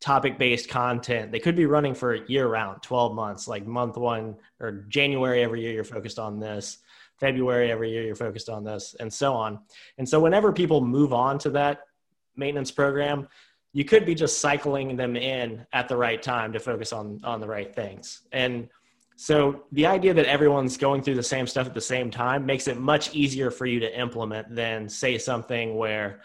topic 0.00 0.38
based 0.38 0.68
content. 0.68 1.32
They 1.32 1.38
could 1.38 1.56
be 1.56 1.66
running 1.66 1.94
for 1.94 2.14
year 2.14 2.48
round, 2.48 2.82
12 2.82 3.14
months, 3.14 3.46
like 3.48 3.66
month 3.66 3.96
one 3.96 4.36
or 4.60 4.84
January 4.88 5.42
every 5.42 5.62
year, 5.62 5.72
you're 5.72 5.84
focused 5.84 6.18
on 6.18 6.38
this. 6.38 6.78
February 7.22 7.70
every 7.70 7.88
year, 7.88 8.02
you're 8.02 8.16
focused 8.16 8.48
on 8.48 8.64
this, 8.64 8.96
and 8.98 9.12
so 9.12 9.32
on. 9.32 9.60
And 9.96 10.08
so, 10.08 10.18
whenever 10.18 10.52
people 10.52 10.80
move 10.80 11.12
on 11.12 11.38
to 11.40 11.50
that 11.50 11.82
maintenance 12.34 12.72
program, 12.72 13.28
you 13.72 13.84
could 13.84 14.04
be 14.04 14.14
just 14.14 14.40
cycling 14.40 14.96
them 14.96 15.14
in 15.14 15.64
at 15.72 15.86
the 15.86 15.96
right 15.96 16.20
time 16.20 16.52
to 16.52 16.58
focus 16.58 16.92
on 16.92 17.20
on 17.22 17.40
the 17.40 17.46
right 17.46 17.72
things. 17.72 18.22
And 18.32 18.68
so 19.16 19.64
the 19.72 19.86
idea 19.86 20.14
that 20.14 20.26
everyone's 20.26 20.76
going 20.76 21.02
through 21.02 21.14
the 21.14 21.22
same 21.22 21.46
stuff 21.46 21.66
at 21.66 21.74
the 21.74 21.80
same 21.80 22.10
time 22.10 22.46
makes 22.46 22.68
it 22.68 22.78
much 22.78 23.14
easier 23.14 23.50
for 23.50 23.66
you 23.66 23.80
to 23.80 24.00
implement 24.00 24.54
than 24.54 24.88
say 24.88 25.18
something 25.18 25.76
where 25.76 26.20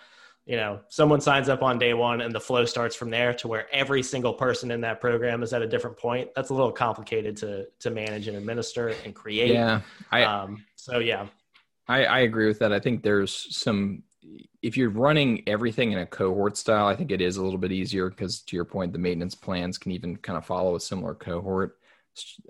you 0.45 0.55
know 0.55 0.79
someone 0.87 1.19
signs 1.19 1.49
up 1.49 1.61
on 1.61 1.77
day 1.77 1.93
one 1.93 2.21
and 2.21 2.33
the 2.33 2.39
flow 2.39 2.65
starts 2.65 2.95
from 2.95 3.09
there 3.09 3.33
to 3.33 3.47
where 3.47 3.67
every 3.73 4.01
single 4.01 4.33
person 4.33 4.71
in 4.71 4.81
that 4.81 5.01
program 5.01 5.43
is 5.43 5.53
at 5.53 5.61
a 5.61 5.67
different 5.67 5.97
point. 5.97 6.29
That's 6.35 6.49
a 6.49 6.53
little 6.53 6.71
complicated 6.71 7.35
to 7.37 7.67
to 7.79 7.89
manage 7.89 8.27
and 8.27 8.37
administer 8.37 8.93
and 9.03 9.13
create. 9.13 9.53
Yeah 9.53 9.81
I, 10.11 10.23
um, 10.23 10.63
so 10.75 10.99
yeah. 10.99 11.27
I, 11.89 12.05
I 12.05 12.19
agree 12.19 12.47
with 12.47 12.59
that. 12.59 12.73
I 12.73 12.79
think 12.79 13.01
there's 13.01 13.55
some 13.55 14.03
if 14.61 14.75
you're 14.75 14.89
running 14.89 15.43
everything 15.47 15.91
in 15.91 15.99
a 15.99 16.05
cohort 16.05 16.57
style 16.57 16.87
i 16.87 16.95
think 16.95 17.11
it 17.11 17.21
is 17.21 17.37
a 17.37 17.43
little 17.43 17.59
bit 17.59 17.71
easier 17.71 18.09
because 18.09 18.41
to 18.41 18.55
your 18.55 18.65
point 18.65 18.91
the 18.91 18.99
maintenance 18.99 19.35
plans 19.35 19.77
can 19.77 19.91
even 19.91 20.17
kind 20.17 20.37
of 20.37 20.45
follow 20.45 20.75
a 20.75 20.79
similar 20.79 21.13
cohort 21.13 21.76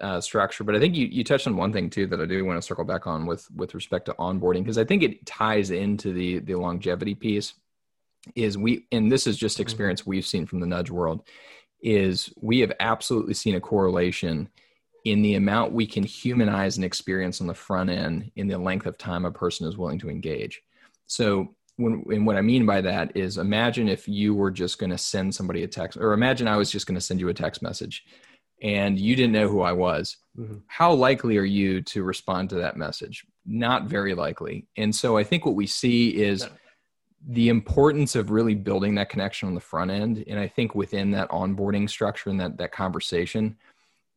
uh, 0.01 0.21
structure. 0.21 0.63
But 0.63 0.75
i 0.75 0.79
think 0.79 0.95
you, 0.95 1.07
you 1.07 1.23
touched 1.23 1.47
on 1.47 1.57
one 1.57 1.73
thing 1.73 1.89
too 1.89 2.07
that 2.07 2.21
i 2.21 2.25
do 2.25 2.45
want 2.45 2.57
to 2.57 2.65
circle 2.65 2.85
back 2.85 3.07
on 3.07 3.25
with 3.25 3.49
with 3.51 3.73
respect 3.75 4.05
to 4.05 4.13
onboarding 4.13 4.63
because 4.63 4.77
i 4.77 4.83
think 4.83 5.03
it 5.03 5.25
ties 5.25 5.71
into 5.71 6.13
the 6.13 6.39
the 6.39 6.55
longevity 6.55 7.15
piece 7.15 7.53
is 8.35 8.57
we 8.57 8.85
and 8.91 9.11
this 9.11 9.27
is 9.27 9.37
just 9.37 9.55
mm-hmm. 9.55 9.63
experience 9.63 10.05
we've 10.05 10.25
seen 10.25 10.45
from 10.45 10.59
the 10.59 10.67
nudge 10.67 10.89
world 10.89 11.23
is 11.81 12.33
we 12.41 12.59
have 12.59 12.71
absolutely 12.79 13.33
seen 13.33 13.55
a 13.55 13.61
correlation 13.61 14.49
in 15.05 15.21
the 15.21 15.35
amount 15.35 15.71
we 15.71 15.85
can 15.85 16.03
humanize 16.03 16.77
an 16.77 16.83
experience 16.83 17.39
on 17.39 17.47
the 17.47 17.53
front 17.53 17.89
end 17.89 18.31
in 18.35 18.47
the 18.47 18.57
length 18.57 18.85
of 18.85 18.97
time 18.97 19.25
a 19.25 19.31
person 19.31 19.67
is 19.67 19.77
willing 19.77 19.99
to 19.99 20.09
engage. 20.09 20.61
So 21.05 21.55
when 21.77 22.03
and 22.09 22.25
what 22.25 22.35
i 22.35 22.41
mean 22.41 22.65
by 22.65 22.81
that 22.81 23.15
is 23.15 23.37
imagine 23.37 23.87
if 23.87 24.07
you 24.07 24.33
were 24.33 24.51
just 24.51 24.79
going 24.79 24.89
to 24.89 24.97
send 24.97 25.33
somebody 25.33 25.63
a 25.63 25.67
text 25.67 25.97
or 25.97 26.13
imagine 26.13 26.47
i 26.47 26.57
was 26.57 26.71
just 26.71 26.87
going 26.87 26.95
to 26.95 27.01
send 27.01 27.19
you 27.19 27.29
a 27.29 27.33
text 27.33 27.61
message 27.61 28.03
and 28.61 28.99
you 28.99 29.15
didn't 29.15 29.33
know 29.33 29.47
who 29.47 29.61
i 29.61 29.71
was 29.71 30.17
mm-hmm. 30.37 30.57
how 30.67 30.91
likely 30.93 31.37
are 31.37 31.43
you 31.43 31.81
to 31.81 32.03
respond 32.03 32.49
to 32.49 32.55
that 32.55 32.77
message? 32.77 33.25
Not 33.45 33.85
very 33.85 34.13
likely. 34.13 34.67
And 34.77 34.95
so 34.95 35.17
i 35.17 35.23
think 35.23 35.45
what 35.45 35.55
we 35.55 35.67
see 35.67 36.15
is 36.15 36.47
the 37.29 37.49
importance 37.49 38.15
of 38.15 38.31
really 38.31 38.55
building 38.55 38.95
that 38.95 39.09
connection 39.09 39.47
on 39.47 39.55
the 39.55 39.61
front 39.61 39.91
end. 39.91 40.23
And 40.27 40.39
i 40.39 40.47
think 40.47 40.75
within 40.75 41.11
that 41.11 41.29
onboarding 41.29 41.89
structure 41.89 42.29
and 42.29 42.39
that 42.39 42.57
that 42.57 42.71
conversation 42.71 43.57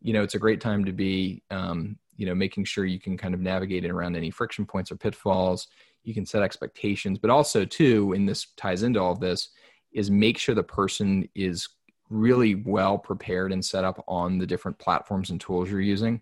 you 0.03 0.13
know 0.13 0.23
it's 0.23 0.35
a 0.35 0.39
great 0.39 0.61
time 0.61 0.85
to 0.85 0.93
be 0.93 1.43
um, 1.51 1.99
you 2.17 2.27
know 2.27 2.35
making 2.35 2.65
sure 2.65 2.85
you 2.85 3.01
can 3.01 3.17
kind 3.17 3.35
of 3.35 3.41
navigate 3.41 3.85
it 3.85 3.91
around 3.91 4.17
any 4.17 4.31
friction 4.31 4.65
points 4.67 4.91
or 4.91 4.97
pitfalls. 4.97 5.69
You 6.03 6.15
can 6.15 6.25
set 6.25 6.43
expectations 6.43 7.19
but 7.19 7.31
also 7.31 7.65
too 7.65 8.15
and 8.15 8.29
this 8.29 8.47
ties 8.57 8.83
into 8.83 9.01
all 9.01 9.13
of 9.13 9.21
this 9.21 9.51
is 9.93 10.11
make 10.11 10.39
sure 10.39 10.55
the 10.55 10.63
person 10.63 11.29
is 11.35 11.69
really 12.11 12.55
well 12.55 12.99
prepared 12.99 13.53
and 13.53 13.65
set 13.65 13.85
up 13.85 14.05
on 14.07 14.39
the 14.39 14.47
different 14.47 14.79
platforms 14.79 15.31
and 15.31 15.41
tools 15.41 15.71
you're 15.71 15.81
using 15.81 16.21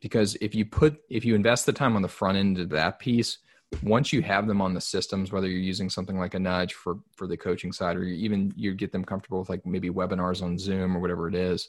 because 0.00 0.36
if 0.40 0.54
you 0.54 0.64
put 0.64 1.02
if 1.10 1.24
you 1.24 1.34
invest 1.34 1.66
the 1.66 1.72
time 1.72 1.96
on 1.96 2.02
the 2.02 2.08
front 2.08 2.38
end 2.38 2.58
of 2.58 2.70
that 2.70 2.98
piece 2.98 3.38
once 3.82 4.12
you 4.12 4.22
have 4.22 4.46
them 4.46 4.60
on 4.60 4.74
the 4.74 4.80
systems, 4.80 5.32
whether 5.32 5.48
you're 5.48 5.58
using 5.58 5.90
something 5.90 6.18
like 6.18 6.34
a 6.34 6.38
nudge 6.38 6.74
for 6.74 6.98
for 7.16 7.26
the 7.26 7.36
coaching 7.36 7.72
side, 7.72 7.96
or 7.96 8.04
you 8.04 8.14
even 8.14 8.52
you 8.56 8.74
get 8.74 8.92
them 8.92 9.04
comfortable 9.04 9.40
with 9.40 9.48
like 9.48 9.64
maybe 9.66 9.90
webinars 9.90 10.42
on 10.42 10.58
Zoom 10.58 10.96
or 10.96 11.00
whatever 11.00 11.28
it 11.28 11.34
is, 11.34 11.68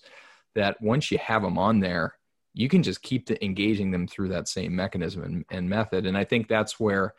that 0.53 0.81
once 0.81 1.11
you 1.11 1.17
have 1.17 1.41
them 1.41 1.57
on 1.57 1.79
there, 1.79 2.15
you 2.53 2.69
can 2.69 2.83
just 2.83 3.01
keep 3.01 3.27
the, 3.27 3.43
engaging 3.43 3.91
them 3.91 4.07
through 4.07 4.29
that 4.29 4.47
same 4.47 4.75
mechanism 4.75 5.23
and, 5.23 5.45
and 5.49 5.69
method. 5.69 6.05
And 6.05 6.17
I 6.17 6.23
think 6.23 6.47
that's 6.47 6.79
where 6.79 7.13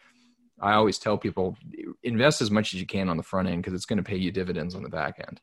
I 0.61 0.75
always 0.75 0.99
tell 0.99 1.19
people 1.19 1.57
invest 2.03 2.41
as 2.41 2.51
much 2.51 2.73
as 2.73 2.81
you 2.81 2.87
can 2.87 3.09
on 3.09 3.17
the 3.17 3.23
front 3.23 3.49
end 3.49 3.63
because 3.63 3.75
it's 3.75 3.87
going 3.87 3.99
to 3.99 4.03
pay 4.03 4.17
you 4.17 4.31
dividends 4.31 4.75
on 4.75 4.83
the 4.83 4.89
back 4.89 5.17
end. 5.27 5.41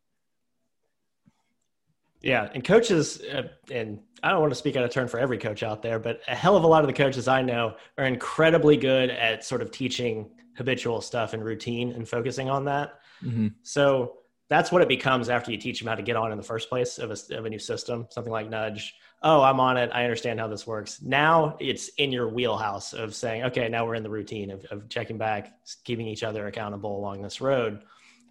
Yeah, 2.23 2.49
and 2.53 2.63
coaches, 2.63 3.21
uh, 3.21 3.49
and 3.69 3.99
I 4.23 4.31
don't 4.31 4.39
want 4.39 4.51
to 4.51 4.57
speak 4.57 4.77
out 4.77 4.85
of 4.85 4.91
turn 4.91 5.09
for 5.09 5.19
every 5.19 5.37
coach 5.37 5.61
out 5.61 5.81
there, 5.81 5.99
but 5.99 6.21
a 6.27 6.33
hell 6.33 6.55
of 6.55 6.63
a 6.63 6.67
lot 6.67 6.81
of 6.81 6.87
the 6.87 6.93
coaches 6.93 7.27
I 7.27 7.41
know 7.41 7.75
are 7.97 8.05
incredibly 8.05 8.77
good 8.77 9.09
at 9.09 9.43
sort 9.43 9.61
of 9.61 9.71
teaching 9.71 10.31
habitual 10.55 11.01
stuff 11.01 11.33
and 11.33 11.43
routine 11.43 11.91
and 11.91 12.07
focusing 12.07 12.49
on 12.49 12.65
that. 12.65 12.99
Mm-hmm. 13.21 13.49
So 13.63 14.19
that's 14.47 14.71
what 14.71 14.81
it 14.81 14.87
becomes 14.87 15.29
after 15.29 15.51
you 15.51 15.57
teach 15.57 15.79
them 15.79 15.87
how 15.89 15.95
to 15.95 16.01
get 16.01 16.15
on 16.15 16.31
in 16.31 16.37
the 16.37 16.43
first 16.43 16.69
place 16.69 16.97
of 16.97 17.11
a, 17.11 17.35
of 17.35 17.45
a 17.45 17.49
new 17.49 17.59
system, 17.59 18.07
something 18.09 18.31
like 18.31 18.49
Nudge. 18.49 18.95
Oh, 19.21 19.41
I'm 19.41 19.59
on 19.59 19.77
it. 19.77 19.89
I 19.93 20.03
understand 20.03 20.39
how 20.39 20.47
this 20.47 20.65
works. 20.65 21.01
Now 21.01 21.57
it's 21.59 21.89
in 21.97 22.11
your 22.11 22.29
wheelhouse 22.29 22.93
of 22.93 23.15
saying, 23.15 23.43
okay, 23.45 23.67
now 23.67 23.85
we're 23.85 23.95
in 23.95 24.03
the 24.03 24.09
routine 24.09 24.51
of, 24.51 24.63
of 24.65 24.87
checking 24.89 25.17
back, 25.17 25.53
keeping 25.83 26.07
each 26.07 26.23
other 26.23 26.47
accountable 26.47 26.97
along 26.97 27.21
this 27.21 27.41
road. 27.41 27.83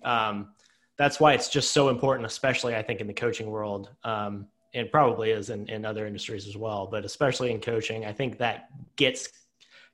Um, 0.02 0.52
that's 0.98 1.18
why 1.18 1.32
it's 1.32 1.48
just 1.48 1.72
so 1.72 1.88
important, 1.88 2.26
especially 2.26 2.74
I 2.74 2.82
think 2.82 3.00
in 3.00 3.06
the 3.06 3.14
coaching 3.14 3.50
world, 3.50 3.90
um, 4.04 4.46
and 4.74 4.90
probably 4.90 5.30
is 5.30 5.50
in, 5.50 5.68
in 5.68 5.84
other 5.84 6.06
industries 6.06 6.46
as 6.46 6.56
well, 6.56 6.86
but 6.86 7.04
especially 7.04 7.50
in 7.50 7.60
coaching, 7.60 8.04
I 8.04 8.12
think 8.12 8.38
that 8.38 8.68
gets 8.96 9.28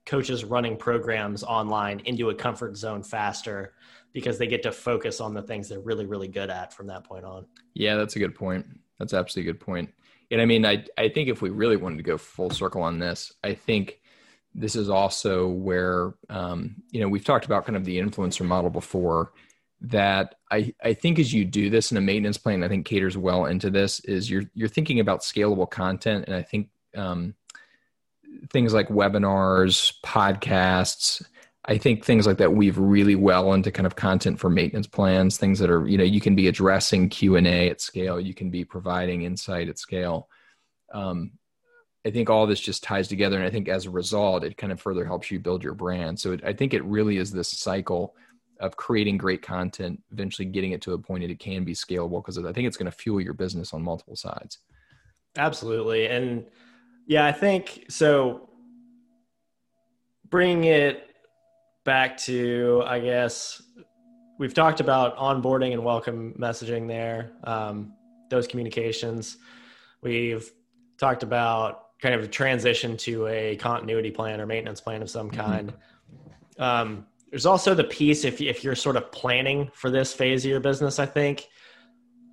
coaches 0.07 0.45
running 0.45 0.77
programs 0.77 1.43
online 1.43 2.01
into 2.01 2.31
a 2.31 2.35
comfort 2.35 2.77
zone 2.77 3.03
faster 3.03 3.75
because 4.13 4.39
they 4.39 4.47
get 4.47 4.63
to 4.63 4.73
focus 4.73 5.21
on 5.21 5.35
the 5.35 5.43
things 5.43 5.69
they're 5.69 5.81
really, 5.81 6.07
really 6.07 6.29
good 6.29 6.49
at 6.49 6.73
from 6.73 6.87
that 6.87 7.05
point 7.05 7.25
on. 7.25 7.45
Yeah, 7.75 7.97
that's 7.97 8.17
a 8.17 8.19
good 8.19 8.35
point. 8.35 8.67
That's 8.99 9.13
absolutely 9.13 9.51
a 9.51 9.53
good 9.53 9.61
point. 9.61 9.93
And 10.31 10.41
I 10.41 10.45
mean, 10.45 10.65
I, 10.65 10.85
I 10.97 11.09
think 11.09 11.29
if 11.29 11.43
we 11.43 11.51
really 11.51 11.77
wanted 11.77 11.99
to 11.99 12.03
go 12.03 12.19
full 12.19 12.51
circle 12.51 12.83
on 12.83 12.99
this, 12.99 13.33
I 13.45 13.55
think 13.55 14.01
this 14.55 14.77
is 14.77 14.89
also 14.89 15.49
where, 15.49 16.15
um, 16.31 16.77
you 16.91 17.01
know, 17.01 17.09
we've 17.09 17.25
talked 17.25 17.45
about 17.45 17.65
kind 17.65 17.77
of 17.77 17.85
the 17.85 17.99
influencer 17.99 18.47
model 18.47 18.71
before 18.71 19.33
that 19.81 20.35
I, 20.51 20.75
I 20.83 20.95
think 20.95 21.19
as 21.19 21.33
you 21.33 21.45
do 21.45 21.71
this 21.71 21.93
in 21.93 21.97
a 21.97 22.01
maintenance 22.01 22.39
plan, 22.39 22.65
I 22.65 22.69
think 22.69 22.87
caters 22.87 23.17
well 23.17 23.47
into 23.47 23.71
this 23.71 24.01
is 24.01 24.31
you're 24.31 24.45
you're 24.55 24.69
thinking 24.69 25.01
about 25.01 25.21
scalable 25.21 25.71
content, 25.71 26.25
and 26.27 26.35
I 26.35 26.43
think 26.43 26.69
um, 26.97 27.35
things 28.51 28.75
like 28.75 28.89
webinars, 28.89 29.95
podcasts. 30.05 31.25
I 31.65 31.77
think 31.77 32.05
things 32.05 32.27
like 32.27 32.39
that 32.39 32.55
weave 32.55 32.79
really 32.79 33.15
well 33.15 33.53
into 33.53 33.71
kind 33.71 33.87
of 33.87 33.95
content 33.95 34.41
for 34.41 34.49
maintenance 34.49 34.87
plans. 34.87 35.37
Things 35.37 35.59
that 35.59 35.71
are 35.71 35.87
you 35.87 35.99
know 35.99 36.05
you 36.05 36.21
can 36.21 36.35
be 36.35 36.49
addressing 36.49 37.09
Q 37.09 37.37
and 37.37 37.47
A 37.47 37.71
at 37.71 37.81
scale. 37.81 38.19
You 38.19 38.35
can 38.35 38.51
be 38.51 38.65
providing 38.65 39.23
insight 39.23 39.69
at 39.69 39.79
scale. 39.79 40.29
Um, 40.93 41.33
I 42.07 42.11
think 42.11 42.31
all 42.31 42.47
this 42.47 42.61
just 42.61 42.83
ties 42.83 43.07
together, 43.07 43.37
and 43.37 43.45
I 43.45 43.51
think 43.51 43.69
as 43.69 43.87
a 43.87 43.91
result, 43.91 44.45
it 44.45 44.57
kind 44.57 44.73
of 44.73 44.81
further 44.81 45.05
helps 45.05 45.31
you 45.31 45.39
build 45.39 45.63
your 45.63 45.75
brand. 45.75 46.19
So 46.19 46.33
it, 46.33 46.43
I 46.43 46.53
think 46.53 46.73
it 46.73 46.85
really 46.85 47.19
is 47.19 47.31
this 47.31 47.49
cycle 47.49 48.15
of 48.61 48.77
creating 48.77 49.19
great 49.19 49.43
content, 49.43 50.03
eventually 50.13 50.47
getting 50.47 50.73
it 50.73 50.83
to 50.83 50.93
a 50.93 50.99
point 50.99 51.23
that 51.23 51.31
it 51.31 51.39
can 51.39 51.65
be 51.65 51.75
scalable 51.75 52.23
because 52.23 52.39
I 52.39 52.53
think 52.53 52.67
it's 52.67 52.77
going 52.77 52.91
to 52.91 52.97
fuel 52.97 53.21
your 53.21 53.35
business 53.35 53.73
on 53.73 53.83
multiple 53.83 54.17
sides. 54.17 54.59
Absolutely. 55.37 56.07
And 56.07 56.47
yeah, 57.07 57.27
I 57.27 57.33
think 57.33 57.87
so. 57.89 58.49
Bringing 60.29 60.65
it 60.65 61.05
back 61.85 62.19
to, 62.19 62.83
I 62.87 62.99
guess, 62.99 63.63
we've 64.39 64.53
talked 64.53 64.81
about 64.81 65.17
onboarding 65.17 65.73
and 65.73 65.83
welcome 65.85 66.35
messaging 66.39 66.87
there, 66.87 67.33
um, 67.45 67.95
those 68.31 68.47
communications. 68.47 69.39
We've 70.03 70.51
talked 70.99 71.23
about 71.23 71.99
kind 72.01 72.15
of 72.15 72.23
a 72.23 72.29
transition 72.29 72.97
to 72.99 73.27
a 73.27 73.57
continuity 73.57 74.11
plan 74.11 74.41
or 74.41 74.47
maintenance 74.47 74.81
plan 74.81 75.03
of 75.03 75.11
some 75.11 75.31
mm-hmm. 75.31 75.41
kind. 75.41 75.73
Mm-hmm. 75.73 76.63
Um, 76.63 77.07
there's 77.31 77.47
also 77.47 77.75
the 77.75 77.85
piece 77.85 78.25
if, 78.25 78.41
if 78.41 78.65
you're 78.65 78.75
sort 78.75 78.97
of 78.97 79.11
planning 79.13 79.71
for 79.75 79.91
this 79.91 80.13
phase 80.13 80.45
of 80.45 80.51
your 80.51 80.61
business, 80.61 80.99
I 80.99 81.07
think 81.07 81.47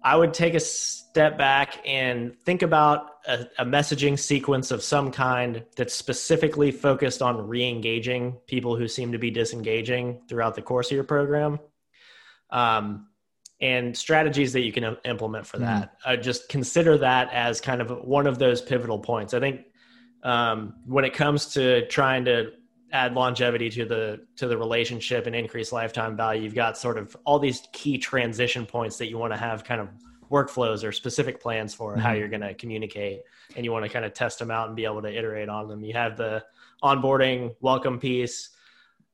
I 0.03 0.15
would 0.15 0.33
take 0.33 0.53
a 0.53 0.59
step 0.59 1.37
back 1.37 1.79
and 1.85 2.37
think 2.41 2.61
about 2.61 3.07
a, 3.27 3.47
a 3.59 3.65
messaging 3.65 4.17
sequence 4.19 4.71
of 4.71 4.83
some 4.83 5.11
kind 5.11 5.63
that's 5.75 5.93
specifically 5.93 6.71
focused 6.71 7.21
on 7.21 7.47
re-engaging 7.47 8.37
people 8.47 8.75
who 8.75 8.87
seem 8.87 9.11
to 9.13 9.17
be 9.17 9.31
disengaging 9.31 10.21
throughout 10.29 10.55
the 10.55 10.61
course 10.61 10.87
of 10.87 10.95
your 10.95 11.03
program. 11.03 11.59
Um, 12.49 13.07
and 13.61 13.97
strategies 13.97 14.53
that 14.53 14.61
you 14.61 14.71
can 14.71 14.97
implement 15.05 15.47
for 15.47 15.57
that. 15.59 15.83
Mm-hmm. 15.83 16.11
Uh, 16.11 16.15
just 16.17 16.49
consider 16.49 16.97
that 16.97 17.31
as 17.31 17.61
kind 17.61 17.81
of 17.81 17.89
one 18.05 18.27
of 18.27 18.37
those 18.37 18.61
pivotal 18.61 18.99
points. 18.99 19.33
I 19.33 19.39
think 19.39 19.61
um, 20.23 20.75
when 20.85 21.05
it 21.05 21.13
comes 21.13 21.53
to 21.53 21.87
trying 21.87 22.25
to 22.25 22.51
add 22.95 23.13
longevity 23.13 23.69
to 23.69 23.85
the 23.85 24.21
to 24.37 24.47
the 24.47 24.57
relationship 24.57 25.27
and 25.27 25.35
increase 25.35 25.71
lifetime 25.71 26.15
value, 26.15 26.43
you've 26.43 26.55
got 26.55 26.77
sort 26.77 26.97
of 26.97 27.15
all 27.25 27.39
these 27.39 27.67
key 27.73 27.97
transition 27.97 28.65
points 28.65 28.97
that 28.97 29.09
you 29.09 29.17
want 29.17 29.33
to 29.33 29.37
have 29.37 29.63
kind 29.63 29.81
of 29.81 29.89
workflows 30.31 30.83
or 30.83 30.91
specific 30.91 31.41
plans 31.41 31.73
for 31.73 31.91
mm-hmm. 31.91 32.01
how 32.01 32.13
you're 32.13 32.29
going 32.29 32.41
to 32.41 32.53
communicate, 32.53 33.21
and 33.55 33.65
you 33.65 33.71
want 33.71 33.83
to 33.83 33.89
kind 33.89 34.05
of 34.05 34.13
test 34.13 34.39
them 34.39 34.49
out 34.49 34.67
and 34.67 34.75
be 34.75 34.85
able 34.85 35.01
to 35.01 35.13
iterate 35.13 35.49
on 35.49 35.67
them. 35.67 35.83
You 35.83 35.93
have 35.93 36.15
the 36.15 36.43
onboarding 36.81 37.53
welcome 37.59 37.99
piece. 37.99 38.51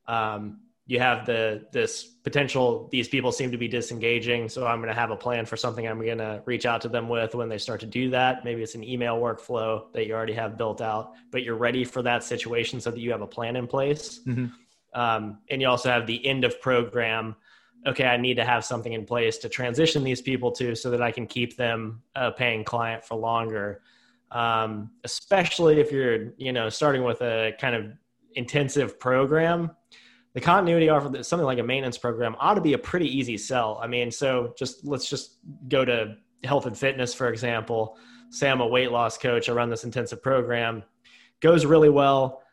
Um, 0.08 0.60
you 0.88 1.00
have 1.00 1.26
the 1.26 1.66
this 1.72 2.06
potential 2.24 2.90
these 2.92 3.08
people 3.08 3.32
seem 3.32 3.52
to 3.52 3.58
be 3.58 3.68
disengaging 3.68 4.50
so 4.50 4.66
i'm 4.68 4.80
going 4.80 4.90
to 4.90 5.00
have 5.00 5.12
a 5.12 5.16
plan 5.16 5.46
for 5.46 5.56
something 5.56 5.88
i'm 5.88 6.02
going 6.02 6.18
to 6.18 6.42
reach 6.46 6.66
out 6.66 6.82
to 6.82 6.90
them 6.90 7.08
with 7.08 7.36
when 7.36 7.50
they 7.50 7.58
start 7.58 7.80
to 7.80 7.86
do 7.86 8.10
that. 8.10 8.44
Maybe 8.44 8.62
it's 8.62 8.76
an 8.76 8.84
email 8.84 9.18
workflow 9.18 9.92
that 9.94 10.06
you 10.06 10.14
already 10.14 10.34
have 10.34 10.58
built 10.58 10.82
out 10.82 11.14
but 11.32 11.44
you're 11.44 11.56
ready 11.56 11.84
for 11.84 12.02
that 12.02 12.24
situation 12.24 12.82
so 12.82 12.92
that 12.92 13.00
you 13.00 13.12
have 13.12 13.22
a 13.22 13.28
plan 13.28 13.56
in 13.56 13.68
place. 13.68 14.20
Mm-hmm. 14.28 15.00
um, 15.00 15.40
and 15.50 15.62
you 15.62 15.68
also 15.68 15.90
have 15.90 16.08
the 16.08 16.26
end 16.26 16.44
of 16.44 16.60
program. 16.62 17.36
Okay 17.88 18.06
i 18.06 18.18
need 18.18 18.36
to 18.36 18.46
have 18.46 18.66
something 18.66 18.94
in 18.94 19.06
place 19.06 19.38
to 19.40 19.50
transition 19.50 20.04
these 20.04 20.22
people 20.22 20.52
to 20.52 20.76
so 20.76 20.90
that 20.92 21.02
i 21.02 21.12
can 21.12 21.26
keep 21.26 21.58
them 21.58 22.02
a 22.16 22.32
paying 22.32 22.64
client 22.64 23.04
for 23.04 23.16
longer. 23.16 23.82
Um, 24.32 24.92
especially 25.04 25.80
if 25.80 25.92
you're 25.92 26.34
you 26.38 26.54
know 26.54 26.70
starting 26.70 27.04
with 27.04 27.22
a 27.22 27.54
kind 27.60 27.76
of 27.76 27.86
intensive 28.36 29.00
program 29.00 29.72
the 30.34 30.42
continuity 30.42 30.90
offer 30.90 31.24
something 31.24 31.46
like 31.46 31.60
a 31.60 31.64
maintenance 31.64 31.98
program 31.98 32.36
ought 32.40 32.54
to 32.54 32.62
be 32.62 32.74
a 32.74 32.78
pretty 32.78 33.08
easy 33.08 33.38
sell. 33.38 33.80
I 33.82 33.88
mean, 33.88 34.12
so 34.12 34.54
just 34.58 34.86
let's 34.86 35.10
just 35.10 35.38
go 35.68 35.84
to 35.84 36.16
health 36.44 36.66
and 36.66 36.78
fitness, 36.78 37.14
for 37.14 37.30
example. 37.30 37.98
Say 38.30 38.50
I'm 38.50 38.62
a 38.62 38.68
weight 38.68 38.92
loss 38.92 39.18
coach, 39.18 39.50
I 39.50 39.52
run 39.52 39.70
this 39.70 39.84
intensive 39.84 40.24
program, 40.24 40.84
goes 41.42 41.66
really 41.66 41.90
well. 41.90 42.44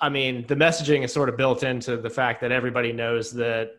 I 0.00 0.08
mean, 0.10 0.46
the 0.46 0.54
messaging 0.54 1.04
is 1.04 1.12
sort 1.12 1.28
of 1.28 1.36
built 1.36 1.62
into 1.62 1.96
the 1.96 2.10
fact 2.10 2.40
that 2.42 2.52
everybody 2.52 2.92
knows 2.92 3.32
that 3.32 3.70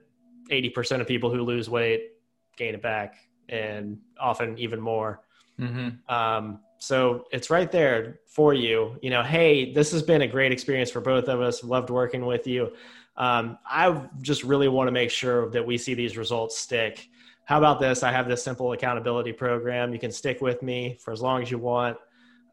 80% 0.51 0.99
of 0.99 1.07
people 1.07 1.31
who 1.33 1.43
lose 1.43 1.69
weight 1.69 2.11
gain 2.57 2.73
it 2.73 2.81
back 2.81 3.15
and 3.49 3.99
often 4.19 4.57
even 4.57 4.81
more. 4.81 5.21
Mm-hmm. 5.59 6.13
Um, 6.13 6.59
so 6.79 7.25
it's 7.31 7.50
right 7.50 7.72
there 7.72 8.19
for 8.25 8.53
you. 8.53 8.98
You 9.01 9.10
know, 9.10 9.24
hey, 9.24 9.74
this 9.74 9.91
has 9.91 10.03
been 10.03 10.22
a 10.22 10.27
great 10.27 10.51
experience 10.51 10.91
for 10.91 11.01
both 11.01 11.27
of 11.27 11.41
us. 11.41 11.63
Loved 11.63 11.89
working 11.89 12.25
with 12.25 12.47
you. 12.47 12.73
Um, 13.15 13.58
I 13.65 14.04
just 14.21 14.43
really 14.43 14.67
want 14.67 14.88
to 14.88 14.91
make 14.91 15.10
sure 15.10 15.49
that 15.49 15.65
we 15.65 15.78
see 15.78 15.93
these 15.93 16.17
results 16.17 16.58
stick. 16.58 17.10
How 17.45 17.58
about 17.58 17.80
this? 17.80 18.04
I 18.04 18.12
have 18.12 18.28
this 18.28 18.43
simple 18.43 18.73
accountability 18.73 19.34
program. 19.34 19.93
You 19.93 19.99
can 19.99 20.12
stick 20.12 20.41
with 20.41 20.62
me 20.62 20.97
for 21.01 21.12
as 21.12 21.21
long 21.21 21.41
as 21.41 21.49
you 21.49 21.58
want. 21.58 21.97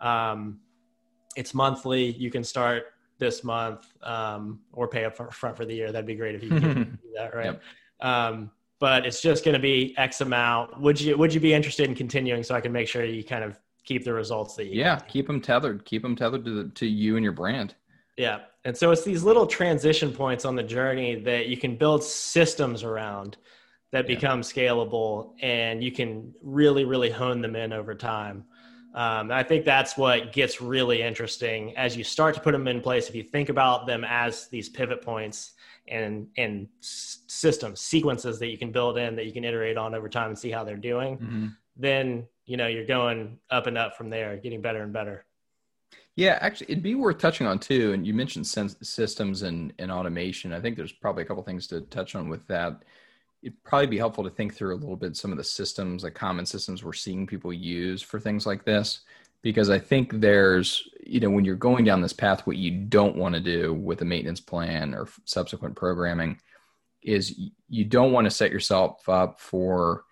Um, 0.01 0.61
it's 1.37 1.53
monthly. 1.53 2.13
You 2.13 2.31
can 2.31 2.45
start 2.45 2.85
this 3.19 3.45
month 3.45 3.87
um, 4.03 4.61
or 4.73 4.89
pay 4.89 5.05
up 5.05 5.17
front 5.17 5.57
for 5.57 5.65
the 5.65 5.75
year. 5.75 5.93
That'd 5.93 6.07
be 6.07 6.15
great 6.15 6.35
if 6.35 6.43
you 6.43 6.49
could 6.51 6.63
do 7.03 7.09
that, 7.17 7.35
right? 7.35 7.47
Yep. 7.47 7.63
Um, 8.01 8.51
but 8.79 9.07
it's 9.07 9.21
just 9.21 9.45
going 9.45 9.55
to 9.55 9.61
be 9.61 9.95
X 9.97 10.21
amount. 10.21 10.81
Would 10.81 11.01
you 11.01 11.17
Would 11.17 11.33
you 11.33 11.41
be 11.41 11.55
interested 11.55 11.89
in 11.89 11.95
continuing 11.95 12.43
so 12.43 12.55
I 12.55 12.61
can 12.61 12.73
make 12.73 12.89
sure 12.89 13.05
you 13.05 13.25
kind 13.25 13.45
of 13.45 13.59
keep 13.85 14.05
the 14.05 14.13
results 14.13 14.55
that 14.57 14.67
you? 14.67 14.81
Yeah, 14.81 14.99
keep 14.99 15.27
them 15.27 15.41
tethered. 15.41 15.85
Keep 15.85 16.03
them 16.03 16.17
tethered 16.17 16.45
to 16.45 16.65
the, 16.65 16.71
to 16.71 16.87
you 16.87 17.17
and 17.17 17.25
your 17.25 17.33
brand. 17.33 17.75
Yeah. 18.17 18.41
And 18.65 18.77
so 18.77 18.91
it's 18.91 19.05
these 19.05 19.23
little 19.23 19.47
transition 19.47 20.13
points 20.13 20.45
on 20.45 20.57
the 20.57 20.63
journey 20.63 21.17
that 21.17 21.47
you 21.47 21.57
can 21.57 21.77
build 21.77 22.03
systems 22.03 22.83
around 22.83 23.37
that 23.93 24.09
yeah. 24.09 24.15
become 24.15 24.41
scalable 24.41 25.33
and 25.41 25.83
you 25.83 25.93
can 25.93 26.35
really, 26.43 26.85
really 26.85 27.11
hone 27.11 27.41
them 27.41 27.57
in 27.57 27.73
over 27.73 27.95
time. 27.95 28.45
Um, 28.95 29.33
I 29.33 29.43
think 29.43 29.65
that's 29.65 29.97
what 29.97 30.33
gets 30.33 30.61
really 30.61 31.03
interesting 31.03 31.77
as 31.77 31.97
you 31.97 32.05
start 32.05 32.35
to 32.37 32.41
put 32.41 32.53
them 32.53 32.69
in 32.69 32.81
place. 32.81 33.09
If 33.09 33.17
you 33.17 33.25
think 33.25 33.49
about 33.49 33.87
them 33.87 34.05
as 34.05 34.47
these 34.49 34.69
pivot 34.69 35.03
points 35.03 35.55
and 35.89 36.29
and 36.39 36.69
systems, 36.81 37.81
sequences 37.81 38.39
that 38.39 38.47
you 38.47 38.57
can 38.57 38.71
build 38.71 38.97
in 38.97 39.17
that 39.17 39.27
you 39.27 39.33
can 39.33 39.45
iterate 39.45 39.77
on 39.77 39.95
over 39.95 40.09
time 40.09 40.29
and 40.29 40.39
see 40.39 40.51
how 40.51 40.63
they're 40.63 40.77
doing, 40.77 41.19
mm-hmm. 41.19 41.47
then 41.77 42.27
you 42.47 42.57
know 42.57 42.67
you're 42.67 42.87
going 42.87 43.39
up 43.51 43.67
and 43.67 43.79
up 43.79 43.97
from 43.97 44.11
there, 44.11 44.37
getting 44.37 44.61
better 44.61 44.83
and 44.83 44.93
better. 44.93 45.25
Yeah, 46.17 46.39
actually, 46.41 46.71
it'd 46.71 46.83
be 46.83 46.95
worth 46.95 47.19
touching 47.19 47.47
on 47.47 47.59
too. 47.59 47.93
And 47.93 48.07
you 48.07 48.15
mentioned 48.15 48.47
systems 48.47 49.43
and, 49.43 49.73
and 49.79 49.91
automation. 49.91 50.53
I 50.53 50.61
think 50.61 50.77
there's 50.77 50.93
probably 50.93 51.25
a 51.25 51.27
couple 51.27 51.43
things 51.43 51.67
to 51.69 51.81
touch 51.83 52.15
on 52.15 52.29
with 52.29 52.47
that. 52.47 52.83
It'd 53.43 53.63
probably 53.65 53.89
be 53.89 53.99
helpful 53.99 54.25
to 54.25 54.31
think 54.31 54.55
through 54.55 54.75
a 54.75 54.79
little 54.79 54.97
bit 54.97 55.17
some 55.17 55.33
of 55.33 55.39
the 55.39 55.45
systems, 55.45 56.03
the 56.03 56.11
common 56.11 56.47
systems 56.47 56.85
we're 56.85 56.93
seeing 56.93 57.27
people 57.27 57.53
use 57.53 58.01
for 58.01 58.21
things 58.21 58.47
like 58.47 58.65
this. 58.65 59.01
Because 59.43 59.69
I 59.69 59.79
think 59.79 60.21
there's, 60.21 60.89
you 61.05 61.21
know, 61.21 61.29
when 61.29 61.45
you're 61.45 61.57
going 61.57 61.85
down 61.85 62.01
this 62.01 62.15
path, 62.15 62.47
what 62.47 62.57
you 62.57 62.71
don't 62.71 63.17
want 63.17 63.35
to 63.35 63.41
do 63.41 63.75
with 63.75 64.01
a 64.01 64.05
maintenance 64.05 64.41
plan 64.41 64.95
or 64.95 65.09
subsequent 65.27 65.77
programming 65.77 66.41
is 67.03 67.39
you 67.69 67.85
don't 67.85 68.13
want 68.13 68.25
to 68.25 68.31
set 68.31 68.51
yourself 68.51 69.07
up 69.09 69.41
for 69.41 70.05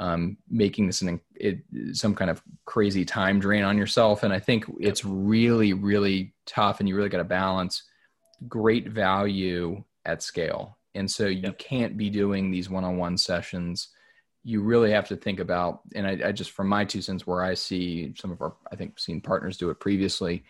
um, 0.00 0.36
making 0.48 0.86
this 0.86 1.02
an 1.02 1.20
it, 1.36 1.60
some 1.92 2.14
kind 2.14 2.30
of 2.30 2.42
crazy 2.64 3.04
time 3.04 3.38
drain 3.38 3.64
on 3.64 3.78
yourself. 3.78 4.22
And 4.22 4.32
I 4.32 4.40
think 4.40 4.64
it's 4.80 5.04
really, 5.04 5.72
really 5.72 6.34
tough, 6.46 6.80
and 6.80 6.88
you 6.88 6.96
really 6.96 7.08
got 7.08 7.18
to 7.18 7.24
balance 7.24 7.84
great 8.48 8.88
value 8.88 9.82
at 10.04 10.22
scale. 10.22 10.76
And 10.94 11.10
so 11.10 11.26
you 11.26 11.42
yep. 11.42 11.58
can't 11.58 11.96
be 11.96 12.10
doing 12.10 12.50
these 12.50 12.70
one-on-one 12.70 13.16
sessions. 13.18 13.88
You 14.42 14.62
really 14.62 14.90
have 14.90 15.08
to 15.08 15.16
think 15.16 15.40
about, 15.40 15.80
and 15.94 16.06
I, 16.06 16.28
I 16.28 16.32
just 16.32 16.50
from 16.50 16.68
my 16.68 16.84
two 16.84 17.00
cents, 17.00 17.26
where 17.26 17.42
I 17.42 17.54
see 17.54 18.12
some 18.16 18.30
of 18.30 18.42
our, 18.42 18.54
I 18.70 18.76
think, 18.76 18.98
seen 18.98 19.20
partners 19.20 19.56
do 19.56 19.70
it 19.70 19.80
previously, 19.80 20.44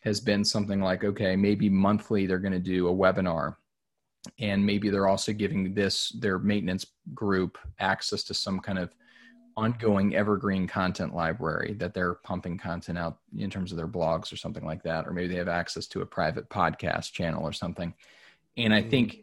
has 0.00 0.20
been 0.20 0.44
something 0.44 0.80
like, 0.80 1.04
okay, 1.04 1.36
maybe 1.36 1.68
monthly 1.68 2.26
they're 2.26 2.38
going 2.38 2.52
to 2.52 2.58
do 2.58 2.88
a 2.88 2.94
webinar 2.94 3.56
and 4.38 4.64
maybe 4.64 4.90
they're 4.90 5.08
also 5.08 5.32
giving 5.32 5.74
this 5.74 6.10
their 6.10 6.38
maintenance 6.38 6.86
group 7.14 7.58
access 7.78 8.22
to 8.24 8.34
some 8.34 8.60
kind 8.60 8.78
of 8.78 8.94
ongoing 9.56 10.14
evergreen 10.14 10.66
content 10.66 11.14
library 11.14 11.74
that 11.78 11.94
they're 11.94 12.14
pumping 12.14 12.58
content 12.58 12.98
out 12.98 13.18
in 13.38 13.48
terms 13.48 13.72
of 13.72 13.78
their 13.78 13.88
blogs 13.88 14.32
or 14.32 14.36
something 14.36 14.66
like 14.66 14.82
that. 14.82 15.06
Or 15.06 15.12
maybe 15.12 15.28
they 15.28 15.36
have 15.36 15.48
access 15.48 15.86
to 15.88 16.02
a 16.02 16.06
private 16.06 16.48
podcast 16.50 17.12
channel 17.12 17.44
or 17.44 17.52
something. 17.52 17.94
And 18.58 18.74
i 18.74 18.82
think 18.82 19.12
mm. 19.12 19.22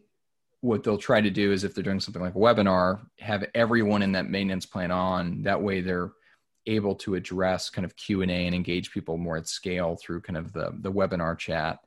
what 0.61 0.83
they'll 0.83 0.97
try 0.97 1.21
to 1.21 1.29
do 1.29 1.51
is 1.51 1.63
if 1.63 1.75
they're 1.75 1.83
doing 1.83 1.99
something 1.99 2.21
like 2.21 2.35
a 2.35 2.39
webinar 2.39 3.01
have 3.19 3.45
everyone 3.53 4.01
in 4.01 4.11
that 4.13 4.29
maintenance 4.29 4.65
plan 4.65 4.91
on. 4.91 5.43
That 5.43 5.61
way 5.61 5.81
they're 5.81 6.11
able 6.65 6.95
to 6.95 7.15
address 7.15 7.69
kind 7.69 7.85
of 7.85 7.95
q&a 7.97 8.25
and 8.25 8.55
engage 8.55 8.91
people 8.91 9.17
more 9.17 9.37
at 9.37 9.47
scale 9.47 9.97
through 9.97 10.21
kind 10.21 10.37
of 10.37 10.53
the, 10.53 10.73
the 10.79 10.91
webinar 10.91 11.37
chat 11.37 11.79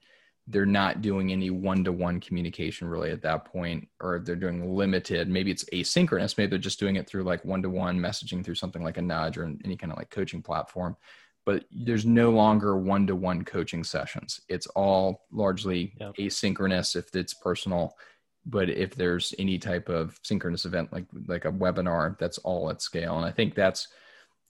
they're 0.48 0.64
not 0.66 1.02
doing 1.02 1.32
any 1.32 1.50
one-to-one 1.50 2.20
communication 2.20 2.86
really 2.88 3.10
at 3.10 3.22
that 3.22 3.44
point 3.44 3.88
or 4.00 4.20
they're 4.20 4.36
doing 4.36 4.76
limited 4.76 5.28
maybe 5.28 5.50
it's 5.50 5.64
asynchronous 5.72 6.38
maybe 6.38 6.50
they're 6.50 6.58
just 6.58 6.78
doing 6.78 6.96
it 6.96 7.06
through 7.06 7.24
like 7.24 7.44
one-to-one 7.44 7.98
messaging 7.98 8.44
through 8.44 8.54
something 8.54 8.84
like 8.84 8.96
a 8.96 9.02
nudge 9.02 9.36
or 9.36 9.44
any 9.64 9.76
kind 9.76 9.92
of 9.92 9.98
like 9.98 10.10
coaching 10.10 10.42
platform. 10.42 10.96
But 11.44 11.64
there's 11.70 12.04
no 12.04 12.30
longer 12.30 12.76
one-to-one 12.76 13.44
coaching 13.44 13.84
sessions. 13.84 14.40
It's 14.48 14.66
all 14.68 15.26
largely 15.30 15.94
asynchronous 16.00 16.96
if 16.96 17.14
it's 17.14 17.34
personal. 17.34 17.96
But 18.44 18.68
if 18.68 18.96
there's 18.96 19.32
any 19.38 19.58
type 19.58 19.88
of 19.88 20.18
synchronous 20.22 20.64
event 20.64 20.92
like 20.92 21.06
like 21.26 21.44
a 21.44 21.52
webinar 21.52 22.18
that's 22.18 22.38
all 22.38 22.70
at 22.70 22.82
scale. 22.82 23.16
And 23.16 23.24
i 23.24 23.30
think 23.30 23.54
that's 23.54 23.88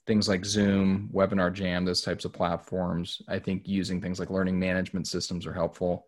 things 0.07 0.29
like 0.29 0.45
Zoom, 0.45 1.11
Webinar 1.13 1.53
Jam, 1.53 1.85
those 1.85 2.03
types 2.03 2.25
of 2.25 2.33
platforms. 2.33 3.21
I 3.29 3.39
think 3.39 3.67
using 3.67 4.01
things 4.01 4.21
like 4.21 4.31
learning 4.31 4.59
management 4.59 5.07
systems 5.09 5.47
are 5.47 5.53
helpful. 5.53 6.07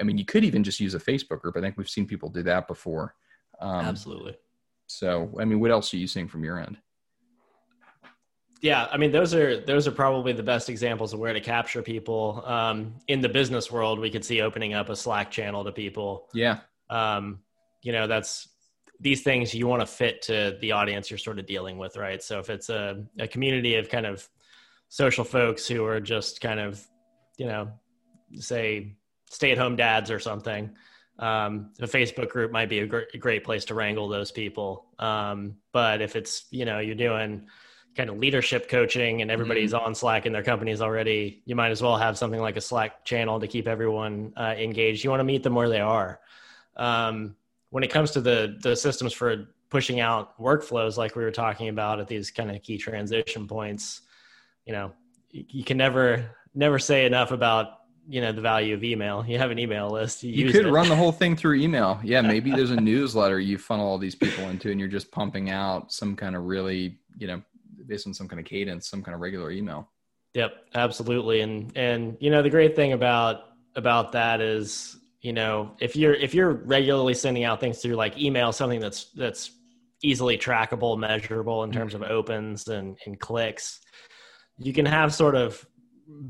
I 0.00 0.04
mean, 0.04 0.18
you 0.18 0.24
could 0.24 0.44
even 0.44 0.62
just 0.62 0.80
use 0.80 0.94
a 0.94 0.98
Facebook 0.98 1.40
group. 1.40 1.56
I 1.56 1.60
think 1.60 1.76
we've 1.76 1.88
seen 1.88 2.06
people 2.06 2.28
do 2.28 2.42
that 2.44 2.68
before. 2.68 3.14
Um, 3.60 3.86
Absolutely. 3.86 4.36
So, 4.86 5.34
I 5.40 5.44
mean, 5.44 5.60
what 5.60 5.70
else 5.70 5.92
are 5.92 5.96
you 5.96 6.06
seeing 6.06 6.28
from 6.28 6.44
your 6.44 6.58
end? 6.58 6.78
Yeah, 8.60 8.88
I 8.90 8.96
mean, 8.96 9.12
those 9.12 9.34
are 9.34 9.60
those 9.60 9.86
are 9.86 9.92
probably 9.92 10.32
the 10.32 10.42
best 10.42 10.68
examples 10.68 11.12
of 11.12 11.20
where 11.20 11.32
to 11.32 11.40
capture 11.40 11.80
people. 11.80 12.42
Um, 12.44 12.94
in 13.06 13.20
the 13.20 13.28
business 13.28 13.70
world, 13.70 14.00
we 14.00 14.10
could 14.10 14.24
see 14.24 14.40
opening 14.40 14.74
up 14.74 14.88
a 14.88 14.96
Slack 14.96 15.30
channel 15.30 15.62
to 15.64 15.70
people. 15.70 16.28
Yeah. 16.34 16.58
Um, 16.90 17.38
you 17.82 17.92
know, 17.92 18.08
that's 18.08 18.48
these 19.00 19.22
things 19.22 19.54
you 19.54 19.66
want 19.66 19.80
to 19.80 19.86
fit 19.86 20.22
to 20.22 20.56
the 20.60 20.72
audience 20.72 21.10
you're 21.10 21.18
sort 21.18 21.38
of 21.38 21.46
dealing 21.46 21.78
with, 21.78 21.96
right? 21.96 22.22
So 22.22 22.38
if 22.38 22.50
it's 22.50 22.68
a, 22.68 23.04
a 23.18 23.28
community 23.28 23.76
of 23.76 23.88
kind 23.88 24.06
of 24.06 24.28
social 24.88 25.24
folks 25.24 25.66
who 25.66 25.84
are 25.84 26.00
just 26.00 26.40
kind 26.40 26.58
of, 26.58 26.84
you 27.36 27.46
know, 27.46 27.70
say 28.34 28.96
stay 29.30 29.52
at 29.52 29.58
home 29.58 29.76
dads 29.76 30.10
or 30.10 30.18
something, 30.18 30.70
um, 31.18 31.70
a 31.80 31.86
Facebook 31.86 32.28
group 32.28 32.50
might 32.50 32.68
be 32.68 32.80
a, 32.80 32.86
gr- 32.86 33.02
a, 33.12 33.18
great 33.18 33.44
place 33.44 33.64
to 33.66 33.74
wrangle 33.74 34.08
those 34.08 34.30
people. 34.30 34.86
Um, 34.98 35.56
but 35.72 36.00
if 36.00 36.14
it's, 36.14 36.46
you 36.50 36.64
know, 36.64 36.78
you're 36.78 36.94
doing 36.94 37.46
kind 37.96 38.10
of 38.10 38.18
leadership 38.18 38.68
coaching 38.68 39.22
and 39.22 39.30
everybody's 39.30 39.72
mm-hmm. 39.72 39.84
on 39.84 39.94
Slack 39.94 40.26
in 40.26 40.32
their 40.32 40.44
companies 40.44 40.80
already, 40.80 41.42
you 41.44 41.56
might 41.56 41.70
as 41.70 41.82
well 41.82 41.96
have 41.96 42.16
something 42.16 42.40
like 42.40 42.56
a 42.56 42.60
Slack 42.60 43.04
channel 43.04 43.40
to 43.40 43.48
keep 43.48 43.66
everyone 43.66 44.32
uh, 44.36 44.54
engaged. 44.56 45.02
You 45.02 45.10
want 45.10 45.20
to 45.20 45.24
meet 45.24 45.42
them 45.42 45.56
where 45.56 45.68
they 45.68 45.80
are. 45.80 46.20
Um, 46.76 47.34
when 47.70 47.82
it 47.82 47.88
comes 47.88 48.10
to 48.12 48.20
the 48.20 48.58
the 48.62 48.74
systems 48.74 49.12
for 49.12 49.48
pushing 49.70 50.00
out 50.00 50.38
workflows 50.38 50.96
like 50.96 51.14
we 51.14 51.22
were 51.22 51.30
talking 51.30 51.68
about 51.68 52.00
at 52.00 52.08
these 52.08 52.30
kind 52.30 52.50
of 52.50 52.62
key 52.62 52.78
transition 52.78 53.46
points 53.46 54.02
you 54.64 54.72
know 54.72 54.92
you 55.30 55.64
can 55.64 55.76
never 55.76 56.30
never 56.54 56.78
say 56.78 57.06
enough 57.06 57.30
about 57.32 57.78
you 58.08 58.22
know 58.22 58.32
the 58.32 58.40
value 58.40 58.74
of 58.74 58.82
email. 58.82 59.24
You 59.26 59.38
have 59.38 59.50
an 59.50 59.58
email 59.58 59.90
list. 59.90 60.22
You, 60.22 60.46
you 60.46 60.52
could 60.52 60.66
it. 60.66 60.70
run 60.70 60.88
the 60.88 60.96
whole 60.96 61.12
thing 61.12 61.36
through 61.36 61.56
email. 61.56 62.00
Yeah 62.02 62.20
maybe 62.34 62.50
there's 62.50 62.70
a 62.70 62.80
newsletter 62.80 63.38
you 63.38 63.58
funnel 63.58 63.86
all 63.86 63.98
these 63.98 64.14
people 64.14 64.44
into 64.48 64.70
and 64.70 64.80
you're 64.80 64.88
just 64.88 65.10
pumping 65.12 65.50
out 65.50 65.92
some 65.92 66.16
kind 66.16 66.34
of 66.34 66.44
really 66.44 66.98
you 67.18 67.26
know 67.26 67.42
based 67.86 68.06
on 68.06 68.14
some 68.14 68.28
kind 68.28 68.40
of 68.40 68.46
cadence 68.46 68.88
some 68.88 69.02
kind 69.02 69.14
of 69.14 69.20
regular 69.20 69.50
email. 69.50 69.88
Yep 70.34 70.52
absolutely. 70.74 71.42
And 71.42 71.70
and 71.76 72.16
you 72.20 72.30
know 72.30 72.42
the 72.42 72.50
great 72.50 72.74
thing 72.74 72.92
about 72.92 73.42
about 73.76 74.12
that 74.12 74.40
is 74.40 74.96
you 75.20 75.32
know 75.32 75.74
if 75.80 75.96
you're 75.96 76.14
if 76.14 76.34
you're 76.34 76.52
regularly 76.52 77.14
sending 77.14 77.44
out 77.44 77.60
things 77.60 77.78
through 77.78 77.94
like 77.94 78.18
email 78.18 78.52
something 78.52 78.80
that's 78.80 79.10
that's 79.12 79.52
easily 80.02 80.38
trackable 80.38 80.98
measurable 80.98 81.64
in 81.64 81.72
terms 81.72 81.94
of 81.94 82.02
mm-hmm. 82.02 82.12
opens 82.12 82.68
and, 82.68 82.96
and 83.06 83.18
clicks 83.18 83.80
you 84.58 84.72
can 84.72 84.86
have 84.86 85.12
sort 85.12 85.34
of 85.34 85.64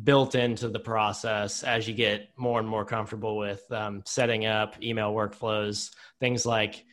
built 0.02 0.34
into 0.34 0.68
the 0.68 0.80
process 0.80 1.62
as 1.62 1.86
you 1.86 1.94
get 1.94 2.30
more 2.36 2.58
and 2.58 2.68
more 2.68 2.84
comfortable 2.84 3.36
with 3.36 3.62
um, 3.70 4.02
setting 4.04 4.46
up 4.46 4.82
email 4.82 5.12
workflows 5.12 5.90
things 6.18 6.46
like 6.46 6.84